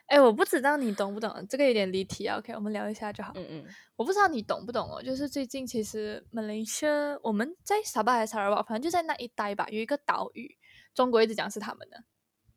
[0.08, 2.38] 哎，我不知道你懂不懂，这个有点离题啊。
[2.38, 3.32] OK，我们聊一下就好。
[3.36, 6.92] 嗯嗯，我不知道你懂不懂哦，就是最近其实马来西亚
[7.22, 10.56] 我们在沙巴还是沙尔瓦，反正就在那一带吧，有一个岛屿，
[10.94, 12.02] 中国一直讲是他们的，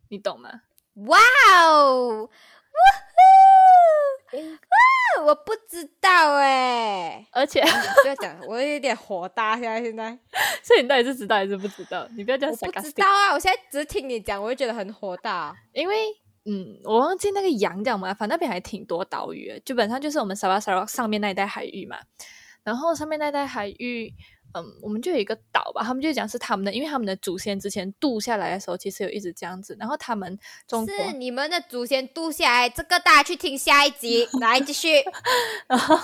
[0.08, 0.50] 你懂吗？
[1.08, 1.18] 哇
[1.66, 2.30] 哦，哇
[4.32, 7.28] 呼，我不知道哎。
[7.32, 7.62] 而且，
[8.02, 10.18] 不要讲，我有点火大，现在现在
[10.64, 12.08] 所以你到底是知道还是不知道？
[12.16, 15.54] 你不要这样我不知道啊，我现在只听你讲，我就觉得很火大。
[15.74, 15.96] 因为
[16.46, 21.98] 嗯，我忘记那个洋叫什么，反正那边还挺多岛屿的，基本上就是我们沙巴沙拉上面那一带海域嘛。
[22.64, 24.14] 然后上面那一带海域，
[24.54, 29.76] 嗯，我们就有一个岛吧，他们就讲是他们的，因为他们的祖先之前渡下来的时候，其实有一直这样子。
[29.80, 34.90] 然后他们中国，是你们的祖先渡下来，这个大家去听下一集， 来继续。
[35.68, 35.96] 然后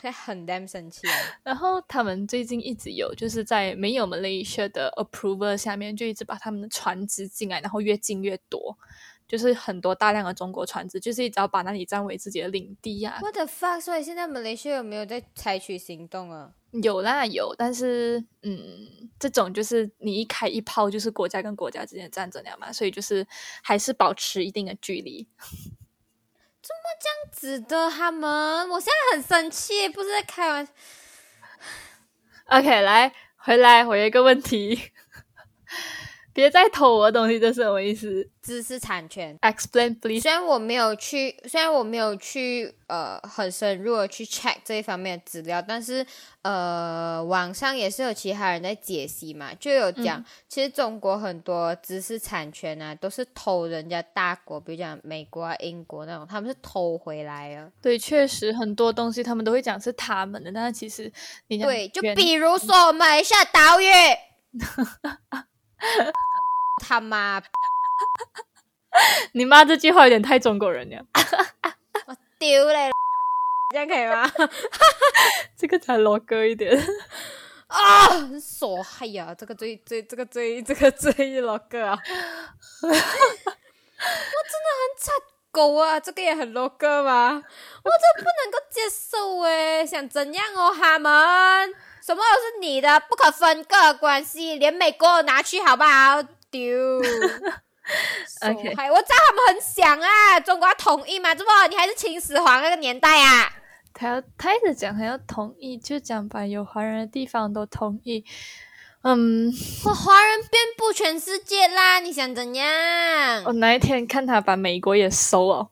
[0.00, 1.16] 现在很 damn 生气啊！
[1.42, 8.76] 然后他们最近一直有，就是在没有 Malaysia 的 approval 下面，就一直把他们的船只进来，然后越进越多，
[9.26, 13.80] 就是很多大量的中国船只，就是一直要把那里占为自己的领地呀、What the fuck？
[13.80, 16.52] 所以现在马来西亚有没有在采取行动啊？
[16.82, 23.24] 有啦有，但是嗯，这种就是你一开一炮，就是国家跟国家之间的战争了嘛，所以就是
[23.62, 25.28] 还是保持一定的距离。
[26.64, 30.72] 怎么这样子的他们，我现在很生气，不是在开玩笑。
[32.46, 34.92] OK，来回来，回一个问题，
[36.34, 39.38] 别再偷我的东西，这是什么意思知识产权。
[39.40, 40.20] ？Explain please。
[40.20, 46.04] 虽然我没有去，虽然我没有去呃很深入的去 check 这一方面的资料，但是
[46.42, 57.70] 呃网上也是有其他人在解析嘛，就有讲，嗯其实中国很多知识产权啊都是偷人家大国，比如讲美国啊、英国那种，他们是偷回来的。
[57.80, 61.10] 对，确实很多东西他们都会讲是他们的，但是其实
[61.46, 63.86] 你对，就比如说马来西亚岛屿，
[66.86, 67.42] 他妈
[69.32, 71.04] 你妈这句话有点太中国人了，
[72.06, 72.90] 我丢嘞，
[73.72, 74.30] 这样可以吗？
[75.56, 76.76] 这个才老哥一点。
[77.66, 78.06] 啊，
[78.40, 79.34] 傻嗨呀！
[79.36, 81.98] 这个最最这个最这个最老哥啊！
[82.82, 83.00] 我真的
[84.78, 85.14] 很惨
[85.50, 87.42] 狗啊，这个也很 low 个吗？
[87.82, 96.22] 我这不能够接受诶，想怎样哦，他们什么都是你的，不可分割关系，连美国拿去好不好？
[96.50, 96.60] 丢。
[98.42, 103.50] OK 我知道他们很想啊，中国要统一嘛，这不你还是秦始皇那个年代啊？
[103.94, 108.22] 他要他一直讲他要统一，就讲把有华人的地方都统一。
[109.02, 109.50] 嗯，
[109.86, 113.44] 我华人遍布全世界啦，你想怎样？
[113.46, 115.70] 我哪一天看他把美国也收了，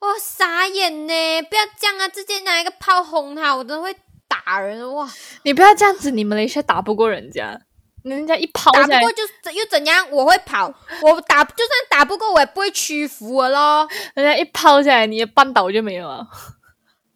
[0.00, 1.42] 我傻眼呢！
[1.42, 2.08] 不要这样啊！
[2.08, 3.94] 直接拿一个炮轰他，我真的会
[4.28, 5.08] 打人哇！
[5.42, 7.58] 你不要这样子，你们雷下打不过人家，
[8.02, 10.06] 人家一抛打不过，就又怎样？
[10.10, 10.66] 我会跑，
[11.02, 13.88] 我打就算打不过，我也不会屈服了咯。
[14.14, 16.26] 人家一抛下来，你的绊倒就没有了。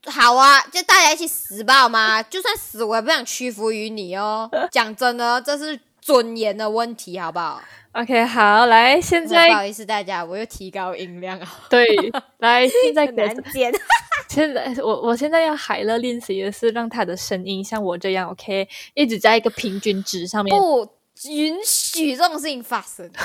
[0.06, 2.22] 好啊，就大家一起死吧，好吗？
[2.22, 4.50] 就算死，我也不想屈服于你哦。
[4.70, 7.62] 讲真的，这是尊严的问题，好不好？
[7.92, 11.86] OK，好，来，现在不好意思，大家，我又提高音量啊，对，
[12.38, 13.72] 来，现在难剪。
[14.30, 20.56] 现在我我现在要海乐练习的是让他的声音像我这样，OK，一直在一个平均值上面。
[20.58, 20.88] 不
[21.28, 23.10] 允许这种事情发生。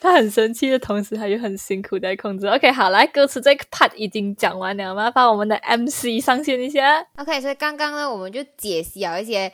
[0.00, 2.46] 他很生气的同时，他又很辛苦在控制。
[2.46, 7.06] OK，好，来，歌词这个 part 已经讲完了，麻烦我们的 MC 上线一下。
[7.16, 9.52] OK，所以刚刚呢，我们就解析了一些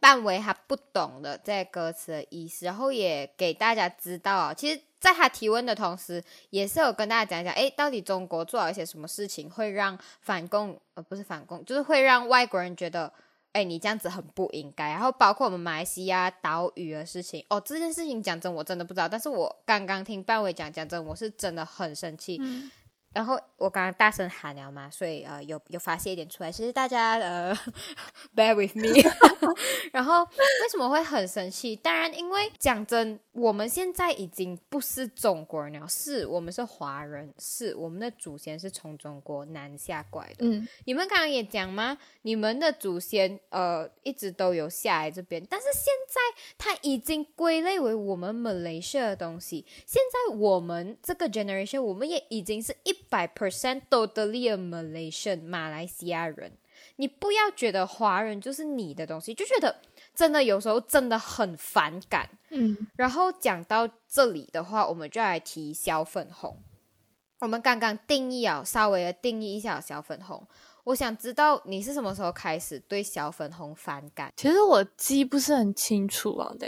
[0.00, 13.12] 范围他不懂的这些歌词的意思，然后也给大家知道，其实在他提问的同时，也是有跟大家讲一讲，诶，到底中国做了一些什么事情会让反共，呃，不是反共，就是会让外国人觉得。
[13.52, 14.90] 哎，你这样子很不应该。
[14.90, 22.38] 然后包括我们马来西亚岛屿的事情，哦，这件事情讲真我真的不知道，但是我刚刚听半伟讲，讲真我是真的很生气。
[23.14, 27.54] 然后我刚刚大声喊了嘛，所以呃有有发泄一点出来，其实大家呃
[28.36, 28.88] bear with me。
[29.92, 31.74] 然后为什么会很生气？
[31.74, 40.38] 当然，因为讲真，我们现在已经不是中国人了，是我们是华人，是我们的祖先是从中国南下过来的。
[40.40, 41.96] 嗯，你们刚刚也讲吗？
[42.22, 46.20] 你们的祖先呃一直都有下来这边，但是现在
[46.58, 49.64] 它已经归类为我们 Malaysia 的东西。
[49.86, 56.52] 现在我们这个 generation，我们也已经是一百 percent totally a Malaysian 马来西亚人。
[56.96, 59.80] 你不要觉得华人就是你的东西，就觉得
[60.18, 62.28] 真的有时候真的很反感。
[62.50, 66.60] 嗯，然后讲到这里的话，我们就来提小粉红。
[67.38, 70.44] 我们刚刚定义啊，稍微的定义一下小粉红。
[70.82, 74.32] 我想知道你是什么时候开始对小粉红反感？
[74.36, 76.66] 其实我记不是很清楚啊的。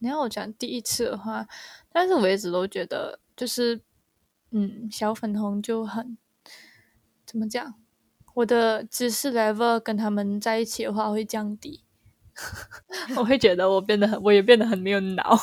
[0.00, 1.48] 你要我讲第一次的话，
[1.90, 3.80] 但是我一直都觉得，就是
[4.50, 6.18] 嗯，小粉红就很
[7.24, 7.74] 怎么讲，
[8.34, 11.82] 我的知识 level 跟他们在一起的话会降低，
[13.16, 15.38] 我会觉得我变得很，我也变得很没有脑。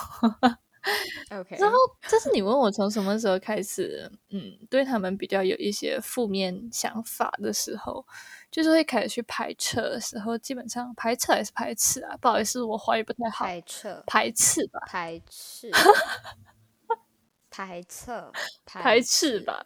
[1.32, 1.76] OK，然后，
[2.08, 8.06] 这是你问我从什么时候开始，嗯，对他们比较有一些负面想法的时候，
[8.50, 12.16] 就是会开始去排斥的时候，基本上排斥还是排斥啊？
[12.22, 15.70] 不好意思，我华语不太好，排斥，排斥吧，排斥，
[17.52, 18.12] 排斥，
[18.66, 19.66] 排斥，吧，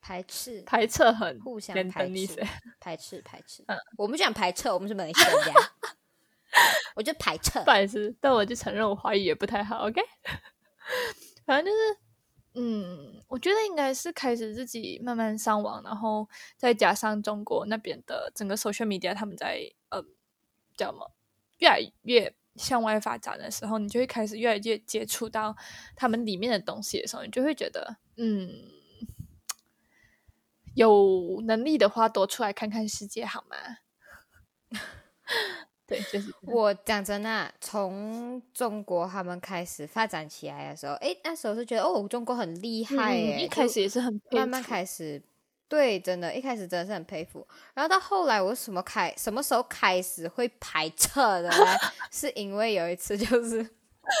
[0.00, 2.44] 排斥，排斥很互相排斥。，
[2.80, 3.78] 排斥，排斥嗯。
[3.96, 5.52] 我们讲排斥，我们是马来西亚人家，
[6.94, 7.70] 我就排斥不。
[7.70, 10.00] 好意思，但我就承认我华语也不太好，OK？
[11.46, 11.98] 反正就是，
[12.54, 20.02] 嗯，我觉得应该是开始自己慢慢上网，然后再加上中国那边的整个 social media，他们在呃
[20.76, 21.10] 叫什么
[21.58, 25.56] 越来越向外发展的时候，你就会开始越来越接触到
[25.96, 28.48] 他们里面的东西的时候，你就会觉得，嗯，
[30.74, 33.56] 有能力的话多出来看看世界好吗？
[35.94, 45.22] 对，就是我讲真啊，从中国他们开始发展起来的时候，哎，那时候是觉得哦，中国很厉害嗯耶，一开始也是很慢慢服开始
[45.66, 47.44] 对，真的，一开始真的是很佩服。
[47.72, 51.50] 然后到后来，我什么开什么时候开始会排斥的呢？
[52.12, 53.66] 是因为有一次就是，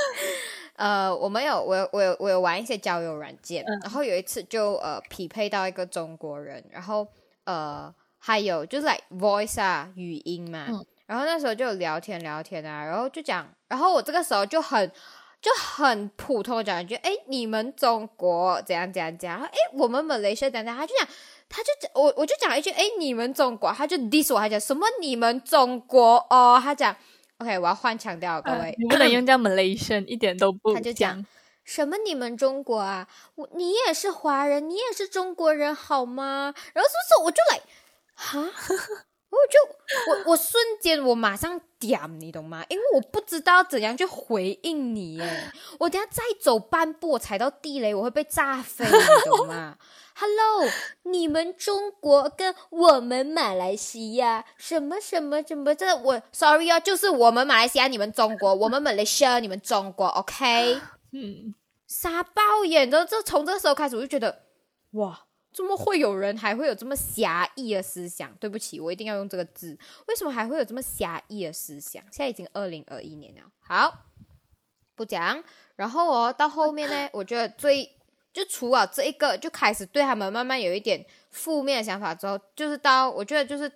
[0.74, 7.06] 呃，我们有我有我有我有玩一些交友软件，然后有一次就呃匹配到一个中国人，然后
[7.44, 14.90] 呃还有就是来 voice 啊语音嘛，嗯然后那时候就聊天聊天啊，然后就讲，然后我这个时候就很。
[15.44, 21.06] 就很普通的讲一句，哎，你们中国怎样怎样怎样，哎，我们马来西亚怎样怎样，他就讲，
[21.50, 26.16] 他就讲我我就讲了一句，哎，你们中国，他就 diss 我，他讲什么你们中国？
[26.30, 26.96] 哦，他讲
[27.36, 29.26] ，OK，我要换腔调，各位，呃你不能用。
[29.26, 31.22] 这样 Malaysian，一点都不他就讲
[31.62, 36.54] 什么你们中国啊，我你也是华人，你也是中国人好吗？
[36.72, 37.60] 然后是不是我就来，
[38.14, 38.50] 哈，
[39.34, 42.64] 我就我我瞬间我马上点，你懂吗？
[42.68, 49.76] 因为我不知道怎样去回应你耶， 我等下再走半步我踩到地雷，我会被炸飞，你懂吗？
[50.16, 50.70] Hello，
[51.02, 60.80] 你们中国跟我们马来西亚什么什么什么这我 sorry 哦，就是我们马来西亚，你们中国，我们马来西亚，你们中国，OK？
[61.10, 61.54] 嗯，
[61.88, 64.42] 傻爆眼的，这从这时候开始我就觉得，
[64.92, 65.24] 哇，
[65.54, 68.34] 怎么会有人还会有这么狭义的思想？
[68.40, 69.78] 对不起，我一定要用这个字。
[70.08, 72.02] 为什么还会有这么狭义的思想？
[72.10, 74.06] 现在已经二零二一年了，好，
[74.96, 75.42] 不讲。
[75.76, 77.88] 然后哦，到后面呢， 我觉得最
[78.32, 83.70] 就除了这一个，就开始对他们慢慢有一点负面的想法之后，就是到我觉得就是。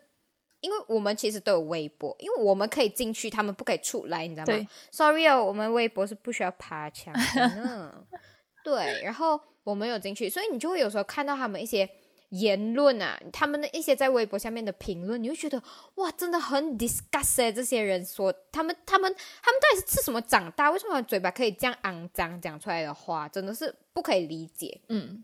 [0.60, 8.04] 因为我们其实都有微博，因为我们可以进去，他们不可以出来，你知道吗？Sorry 哦，我们微博是不需要爬墙的呢。
[8.64, 11.88] 对，然后我没有进去，所以你就会有时候看到他们一些
[12.30, 15.62] 言论啊，他们的一些在微博下面的评论，你会觉得
[15.96, 20.70] 哇，真的很 disgust 欸这些人说他们他们他们到底是吃什么长大？
[20.70, 24.80] 为什么嘴巴可以这样肮脏讲出来的话，真的是不可以理解。
[24.88, 25.22] 嗯，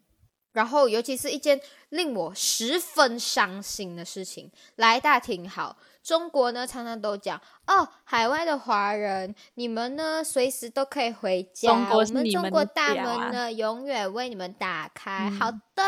[0.53, 5.77] 然后，尤其是一件令我十分伤心的事情，来，大家听好。
[6.05, 15.31] 中国呢，常常都讲哦，海外的华人，你们呢随时都可以回家，我们中国大家门呢永远为你们打开。
[15.31, 15.83] 嗯好的，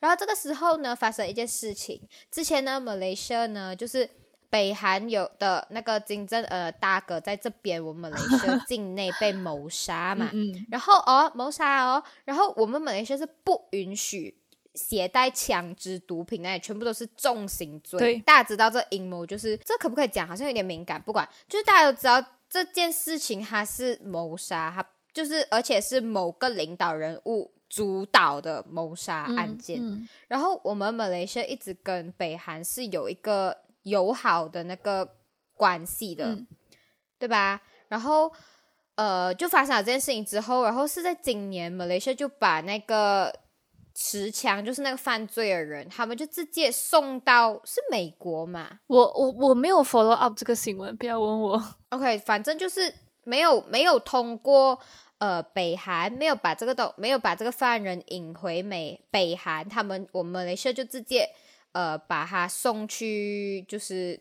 [0.00, 2.00] 然后这个时候呢，发生一件事情，
[2.30, 4.08] 之前呢，马来西亚呢，就是
[4.48, 10.66] 北韩有的那个金正呃大哥在这边，我们马来西亚境内被谋杀嘛，嗯嗯。
[10.70, 14.34] 然后哦，谋杀哦，然后我们马来西亚是不允许
[14.78, 17.98] 携带枪支、毒品那些，全部都是重刑罪。
[17.98, 20.26] 对大家知道这阴谋就是这可不可以讲？
[20.26, 29.78] 好像有点敏感，不管，就是大家都知道这件事情它是谋杀，它就是而且是某个领导人物主导的谋杀案件。
[29.82, 35.16] 嗯然后我们马来西亚一直跟北韩是有一个友好的那个
[35.54, 36.46] 关系的，嗯
[37.18, 37.60] 对吧？
[37.88, 38.32] 然后
[38.94, 43.32] 呃，就发生了这件事情之后，然后是在今年，马来西亚就把那个
[44.00, 51.60] 持枪，就是那个犯罪的人，他们就直接送到是美国嘛我我我没有 follow up 这个新闻，不要问我。
[51.90, 52.94] OK，反正就是
[53.24, 54.78] 没有没有通过。
[55.18, 61.28] 呃，北韩没有把这个都没有把这个犯人引回美北韩，他们我们雷射就直接
[61.72, 64.20] 呃把他送去就是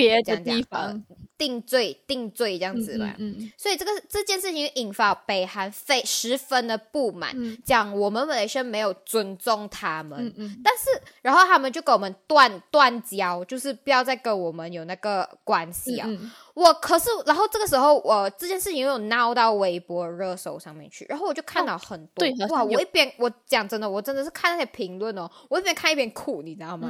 [0.00, 3.14] 别讲地方呃定罪定罪这样子吧。
[3.18, 10.84] 嗯嗯所以这个这件事情引发北韩非十分的不满，嗯讲我们马来西亚没有尊重他们，嗯嗯但是
[11.22, 16.06] 然后他们就跟我们断断交，就是不要再跟我们有那个关系啊。
[16.08, 22.62] 嗯嗯我可是，然后这个时候我这件事情又有闹到微博热搜上面去，然后我就看到很多，哇！
[22.62, 26.88] 我一边我讲真的，我真的是看那些评论哦，我一边看一边哭，你知道吗？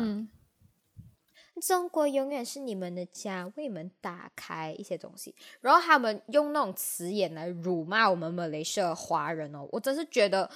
[1.61, 5.35] 嗯，中国永远是你们的家，为你们打开一些东西。
[5.61, 10.51] 然后他们用那种词眼来辱骂我们马来西亚华人哦，我真是觉得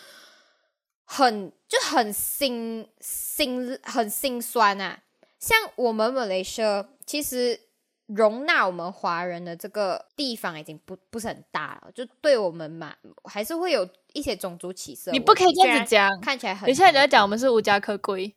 [1.04, 5.00] 很就很心心很心酸啊。
[5.38, 7.60] 像我们马来西亚，其实
[8.06, 12.94] 容纳我们华人的这个地方已经不不是很大了，就对我们嘛，
[13.24, 15.10] 还是会有一些种族歧视。
[15.10, 16.20] 你不可以这样子讲。
[16.20, 18.34] 看起来很等一下你在讲我们是无家可归。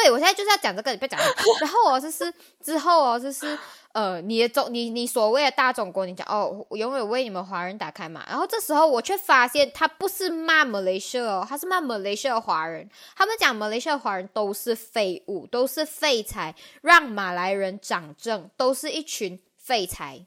[0.00, 1.18] 对，我现在就是要讲这个，你不要讲。
[1.60, 2.32] 然后哦，就是
[2.62, 3.58] 之后哦，就是
[3.92, 8.24] 呃，你的中你你所谓的大中国，你讲哦，我永远为你们华人打开嘛。
[8.28, 12.88] 然后这时候我却发现，他不是骂马来西亚哦，他是骂马来西亚的华人。
[13.16, 20.24] 他们讲马来西亚的华人都是废物，都是废材，让马来人长政，都是一群废材。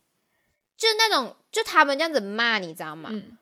[0.75, 3.09] 就那种，就他们这样子骂，你知道吗？
[3.13, 3.37] 嗯，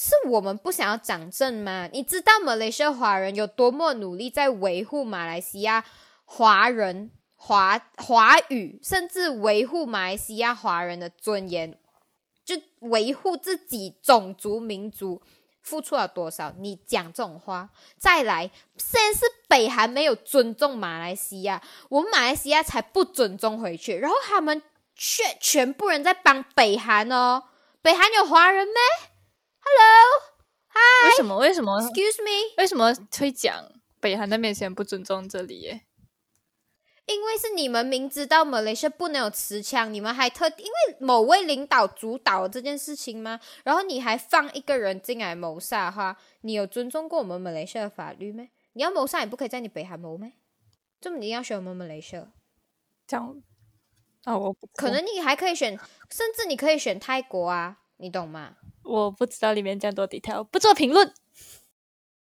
[0.00, 1.88] 是我们不想要长正吗？
[1.92, 5.84] 你知道马来西亚华人有多么努力在维护马来西亚
[6.24, 11.76] 华人华华语，甚至维护马来西亚华人的尊严，
[12.44, 15.20] 就维护自己种族民族
[15.62, 16.54] 付出了多少？
[16.60, 24.62] 你讲这种话，再来，现在是北韩没有尊重马来西亚，我们马来西亚才不尊重回去，然后他们
[24.94, 27.42] 却全部人在帮北韩哦，
[27.82, 28.74] 北韩有华人咩？
[29.68, 31.36] ？Hello，Hi，为什么？
[31.36, 35.82] 为什么？Excuse me，为什么会讲北韩的面前不尊重这里耶？
[37.04, 43.40] 因为是你们明知道马来西亚不能有持枪，你们还特因为某位领导主导这件事情吗？
[43.64, 48.50] 然后你还放一个人进来谋杀的话，你有尊重过我们马来西亚的法律咩？
[48.74, 50.32] 你要谋杀也不可以在你北韩谋吗？
[51.00, 52.26] 这么你要选我们马来西亚？
[53.06, 53.42] 这样
[54.24, 55.78] 啊，我可能你还可以选，
[56.10, 58.56] 甚至你可以选泰国啊，你懂吗？
[58.88, 61.12] 我不知道里面这样多 detail，不做评论。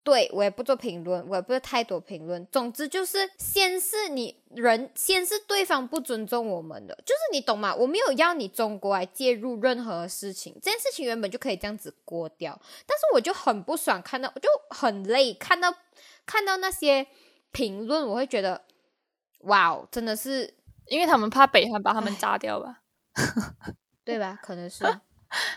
[0.04, 2.44] 对我也不做评论，我也不是太多评论。
[2.50, 7.72] 总之就是，先是你人，先是对方不尊重我们的，就是你懂吗？
[7.72, 15.72] 我没有要你中国来介入任何事情，这件事情原本就可以这样子过掉，但是我就很不爽看到，我就很累看到
[16.26, 17.06] 看到那些
[17.52, 18.64] 评论，我会觉得，
[19.42, 20.52] 哇哦，真的是
[20.88, 22.82] 因为他们怕北韩把他们炸掉吧，
[24.04, 24.36] 对吧？
[24.42, 24.84] 可能是。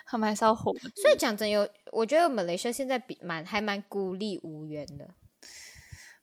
[0.05, 0.73] 他们还是要活。
[0.95, 5.09] 所以讲真有，我觉得马来西亚现在比蛮还蛮孤立无援的。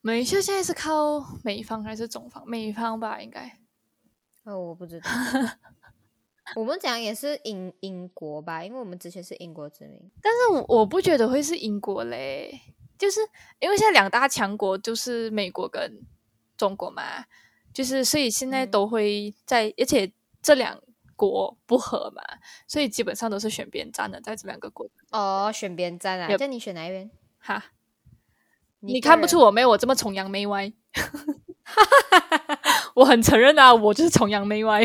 [0.01, 2.45] 马来西亚现在是靠美方还是中方？
[2.47, 3.59] 美方吧，应该。
[4.45, 5.09] 哦，我不知道。
[6.57, 10.11] 我们讲也是英英国吧，因为我们之前是英国殖民。
[10.21, 12.61] 但是我我不觉得会是英国嘞，
[12.99, 13.21] 就是
[13.61, 16.05] 因为现在两大强国就是美国跟
[16.57, 17.25] 中国嘛，
[17.73, 20.79] 就是所以现在嗯都会在，而且这两
[21.31, 22.23] 国不合嘛，
[22.67, 27.11] 所以基本上都是选边站的，在这两个国哦，选边站啊叫你选哪一边？
[27.39, 27.65] 哈。
[28.85, 30.73] 你你看不出我没有我这么崇洋媚外，
[32.95, 34.85] 我很承认啊，我就是崇洋媚外。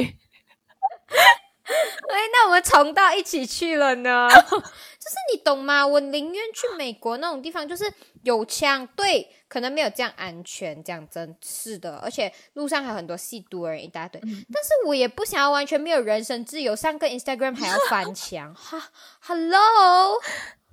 [2.09, 4.28] 哎，那我们重到一起去了呢？
[4.32, 5.86] 就是你懂吗？
[5.86, 7.91] 我宁愿去美国那种地方，就是
[8.24, 10.84] 有枪，对，可能没有这样安全。
[10.84, 14.20] 讲真是的，而且路上还有很多吸毒的人一大堆。
[14.22, 18.53] 但是我也不想要完全没有人身自由，上个 Instagram 还要翻墙。
[18.55, 18.82] 哈
[19.22, 20.18] ，Hello，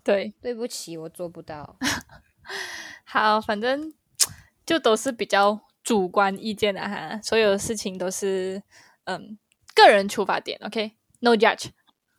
[0.03, 1.77] 对，对不起，我做不到。
[3.05, 3.93] 好，反正
[4.67, 8.63] 就都是比较主观意见的哈，所有事情都是
[9.05, 9.39] 嗯
[9.75, 11.71] 个人出发点，OK，no、judge。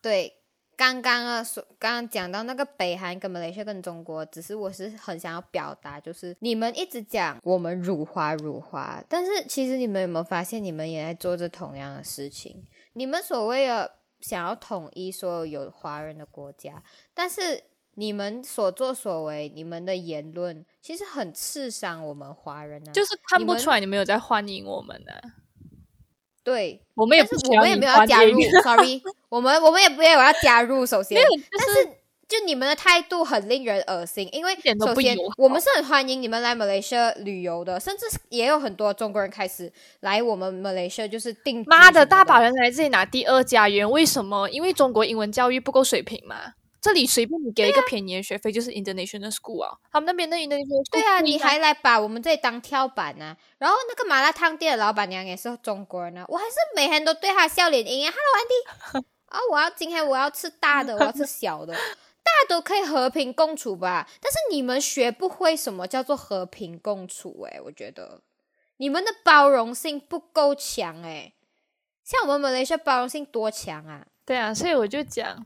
[0.01, 0.35] 对，
[0.75, 12.65] 刚刚啊，说刚刚讲到那个北韩跟马来西亚跟中国，只是我是很想要表达，就是你们一直讲我们辱华辱华，但是其实你们有没有发现，你们也在做着同样的事情？
[12.93, 16.83] 你们所谓的想要统一所有有华人的国家，
[17.13, 17.63] 但是
[17.95, 22.91] 你们所作所为，你们的言论其实很刺伤我们华人啊。
[22.91, 25.13] 就是看不出来你们有在欢迎我们呢、
[26.45, 30.85] 对， 我们也我们也没有要加入，sorry，我们我们也没有要加入。
[30.85, 31.89] 首先，但是
[32.27, 39.71] 就你们的态度很令人恶心，因为首先我们是很欢迎你们来马来西亚旅游的，甚至也有很多中国人开始
[40.01, 44.47] 来我们马来西亚就是定居妈的，大把人来这里拿第二家园，为什么？
[44.49, 46.53] 因为中国英文教育不够水平嘛。
[46.85, 64.07] 这里随便你给一个便宜的学费，就是 international school 啊，他们那边的 international school 对啊，你还来把我们这里当跳板呢、然后那个麻辣烫店的老板娘也是中国人啊，我还是每天都对她笑脸迎啊，Hello Andy， 啊，我要今天我要吃大的，我要吃小的，大家都可以和平共处吧？
[64.21, 68.21] 但是你们学不会什么叫做和平共处、欸，我觉得。
[68.77, 71.33] 你们的包容性不够强、欸，
[72.03, 74.05] 像我们马来西亚包容性多强啊！
[74.23, 75.43] 对啊，所以我就讲，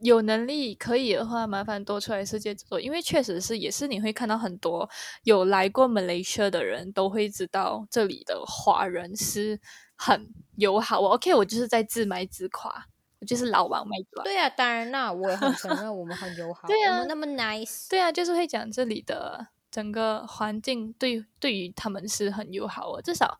[0.00, 4.88] 有能力可以的话，麻烦多出来世界走走，因为确实是也是你会看到很多
[5.24, 9.60] 有来过马来西亚的人都会知道这里的华人是
[9.96, 11.00] 很友好。
[11.00, 12.86] 我 OK，我就是在自卖自夸，
[13.18, 14.22] 我就是老王卖 瓜。
[14.22, 23.38] 对啊，当然啦，我也很承认我们很友 好，对啊我们那么 nice，对啊，就是会讲这里的整个环境对对于他们是很友好的，至少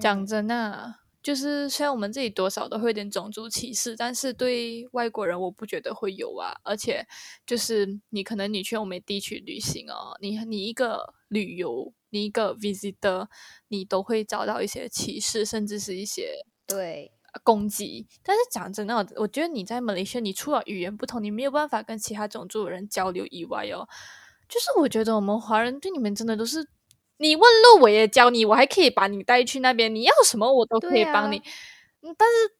[0.00, 1.02] 讲真啊。
[1.26, 6.54] 就是虽然我们自己多少都会有点种族歧视，但是对外国人我不觉得会有啊。
[6.62, 7.04] 而且
[7.44, 13.26] 就是你可能你去欧美地区旅行哦，你你一个旅游，你一个 visitor，
[13.66, 16.30] 你都会遭到一些歧视，甚至是一些
[16.64, 17.10] 对。
[17.42, 18.06] 攻击。
[18.22, 23.88] 但是讲真的，我觉得你在马来西亚，你除了语言不同，你没有办法跟其他种族的人交流以外哦，
[24.48, 26.66] 就是我觉得我们华人对你们真的都是，
[27.18, 31.38] 你问路我也教你，我还可以把你带去那边，你要什么我都可以帮你。
[32.02, 32.52] 嗯但是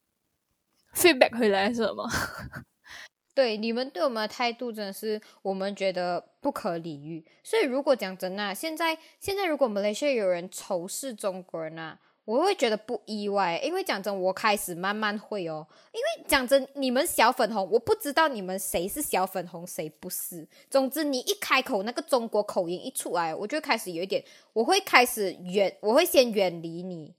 [1.14, 2.09] feedback 回来是什么？
[3.34, 7.24] 对你们对我们的态度真的是我们觉得不可理喻。
[7.44, 15.66] 所以如果讲真啊，现在现在如果马来西亚有人仇视中国人啊，我会觉得不意外，因为讲真，我开始慢慢会哦。
[15.93, 20.47] 因为讲真，你们小粉红，我不知道你们谁是小粉红，谁不是。
[20.68, 27.14] 总之，你一开口那个中国口音一出来，我就开始有一点，我会开始远，我会先远离你。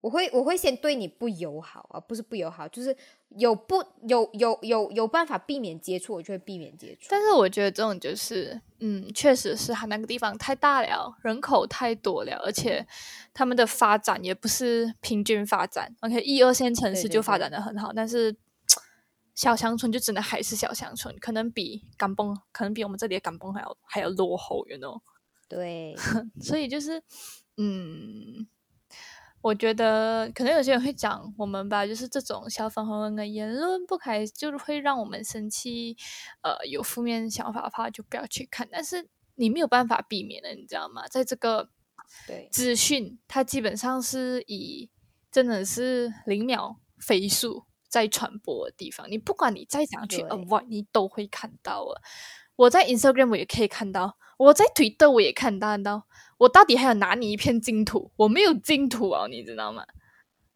[0.00, 2.96] 我会我会先对你不友好啊，不是不友好，就是
[3.36, 7.08] 有不有有有有办法避免接触，我就会避免接触。
[7.10, 12.86] 但是我觉得这种就是，嗯，确实是它那个地方太大了，人口太多了，而且
[13.34, 15.94] 他们的发展也不是平均发展。
[16.00, 18.34] OK，一二线城市就发展的很好，但是
[19.34, 25.00] 小乡村就只能还是小乡村，可能比港崩，可能比我们这里的港崩还要还要落后，you know？
[25.46, 25.94] 对，
[26.40, 27.02] 所以就是，
[27.58, 28.48] 嗯。
[29.42, 35.96] 我觉得可能有些人会讲我们吧，就是这种小粉红的言论不开，就是会让我们生气。
[36.42, 38.68] 呃，有负面想法的话就不要去看。
[38.70, 41.08] 但是你没有办法避免的，你知道吗？
[41.08, 41.70] 在这个
[42.26, 44.90] 对资讯，它基本上是以
[45.30, 52.02] 真的是零秒飞速在传播的地方，你不管你再怎样去 avoid，你都会看到了。
[52.56, 56.06] 我在 Instagram 我也可以看到，我在 Twitter 我也看到到。
[56.38, 58.10] 我到底还有哪里一片净土？
[58.16, 59.84] 我没有净土啊，你知道吗？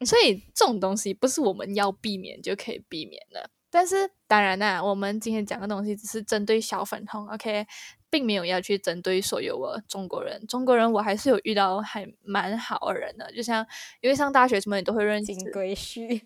[0.07, 3.51] 所以这种东西不是我们要避免就可以避免的。
[3.71, 7.67] 但是当然啦，我们今天讲的东西只是针对小粉红，OK，
[8.09, 10.47] 并没有要去针对所有的中国人。
[10.47, 13.67] 中国人我还是有遇到还蛮好的人的，就像
[14.01, 15.27] 因为上大学什么你都会认识。
[15.27, 16.25] 金龟婿，闭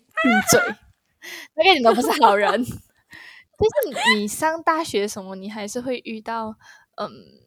[0.49, 0.61] 嘴，
[1.55, 2.63] 那个你都不是好人。
[3.59, 6.55] 就是你上大学什么，你还是会遇到，
[6.99, 7.39] 嗯。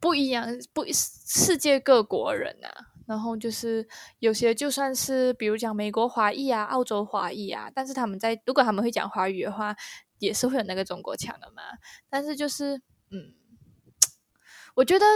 [0.00, 3.86] 不一样，不世界各国人啊，然后就是
[4.18, 9.76] 有些就算是比如讲美国华裔啊、澳洲华裔啊，但是他们在如果他们会讲华语的话，
[10.18, 11.62] 也是会有那个中国腔的嘛。
[12.10, 13.36] 但是就是嗯，
[14.74, 15.06] 我觉得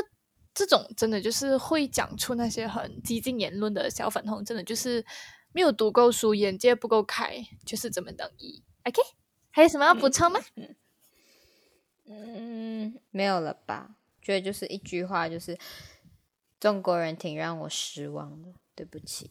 [0.55, 5.05] 这种真的就是会讲出那些很激进言论的小粉红，真的就是
[5.51, 8.63] 没有读够书，眼界不够开，就是这么等意。
[8.85, 9.03] OK，
[9.51, 10.39] 还有什么要补充吗？
[13.11, 13.97] 没有了吧。
[14.23, 15.57] 觉得就是一句话，就是
[16.59, 18.53] 中国人挺让我失望的。
[18.75, 19.31] 对不起，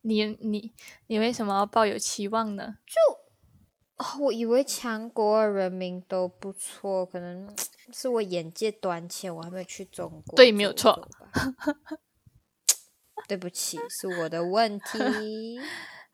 [0.00, 0.72] 你你
[1.06, 2.78] 你为什么要抱有期望呢？
[2.86, 7.54] 就我以为强国人民都不错，可能
[7.92, 10.36] 是我眼界短浅，我还没有去中国。
[10.36, 11.08] 对，没有错。
[13.28, 15.60] 对不起，是我的问题。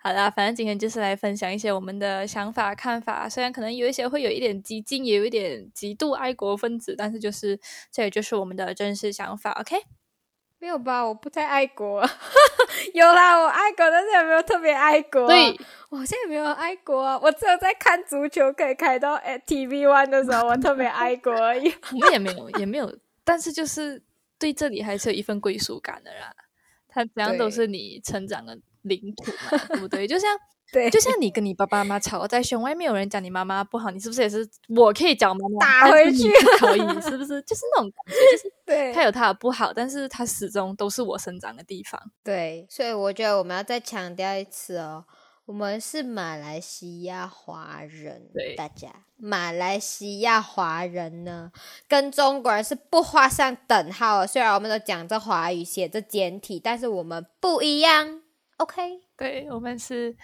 [0.01, 3.29] 好啦，反正今天就是来分享一些我们的想法、看法。
[3.29, 7.59] 虽然可能有一些会有一点激进，也有一点极度爱国分子，但是就是
[7.91, 9.51] 这也就是我们的真实想法。
[9.61, 9.77] OK？
[10.61, 11.05] 没有吧？
[11.05, 12.01] 我不太爱国。
[12.95, 15.27] 有啦，我爱国，但是也没有特别爱国？
[15.27, 15.57] 对，
[15.91, 17.03] 我现在没有爱国。
[17.21, 21.73] 我只有在看足球可以开到 TV One 的时候，我特别爱国而已。
[21.93, 24.03] 我们也没有，也没有，但是就是
[24.39, 26.33] 对这里还是有一份归属感的啦。
[26.89, 28.59] 它怎样都是你成长的。
[28.83, 30.07] 领土嘛，对不对？
[30.09, 30.29] 就像
[30.71, 34.47] 对，就像你跟你爸爸妈妈吵在胸外面，有人讲你妈妈不好，你是不是也是？
[34.77, 37.41] 我可以讲妈妈打回去，可以是不是？
[37.43, 41.99] 就是那种感觉，就是 对，他有他的不好，但是他始终都是我生长的地方。
[42.23, 45.05] 对，所以我觉得我们要再强调一次哦。
[45.47, 51.51] 我们是马来西亚华人，大家马来西亚华人呢，
[51.89, 54.27] 跟中国人是不画上等号。
[54.27, 58.21] 虽然我们都讲这华语，写这简体，但是我们不一样。
[58.59, 60.17] OK，对我们是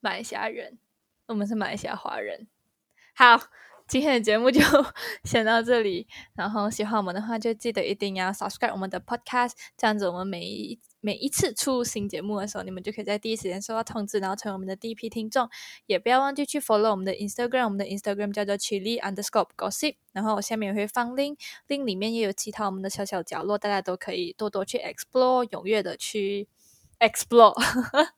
[0.00, 0.78] 马来西亚人，
[1.26, 2.46] 我们是马来西亚华人。
[3.14, 3.40] 好，
[3.88, 4.60] 今天的节目就
[5.24, 6.06] 先到这里。
[6.34, 10.78] 然后喜欢我们的话，就记得一定要 subscribe 我们的 podcast，这样子我们每一。
[11.00, 15.48] 每一次出新节目的时候，你们就可以在第一时间收到通知，然后成为我们的第一批听众。
[15.86, 19.94] 也不要忘记去 follow 我们的 Instagram，我们的 Instagram 叫做 Chili Underscore Gossip。
[20.12, 26.48] 然后我下面也会放 link，link 里面也有其他我们的小小角落，大家都可以多多去 explore，踊跃的去。
[27.00, 27.54] Explore，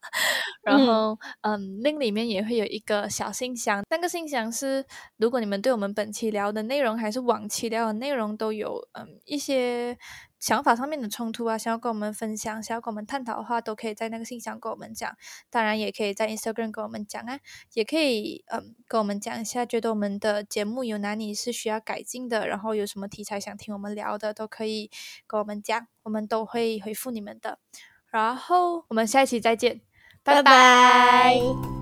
[0.63, 4.85] 然后嗯，link 里面也会有一个小信箱，那个信箱是
[5.17, 9.99] 如果你们对我们本期聊的内容还是往期聊的内容都有嗯一些
[10.39, 15.15] 想法上面的冲突啊，想要跟我们分享，想要跟我们探讨的话，都可以在那个信箱跟我们讲。
[15.51, 17.39] 当然也可以在 Instagram 跟我们讲啊，
[17.75, 24.91] 也可以嗯跟我们讲一下，觉得我们的节目有哪里是需要改进的，然后有什么题材想听我们聊的，都可以
[25.27, 27.59] 跟我们讲，我们都会回复你们的。
[28.11, 29.81] 然后我们下一期再见，
[30.23, 31.80] 拜拜。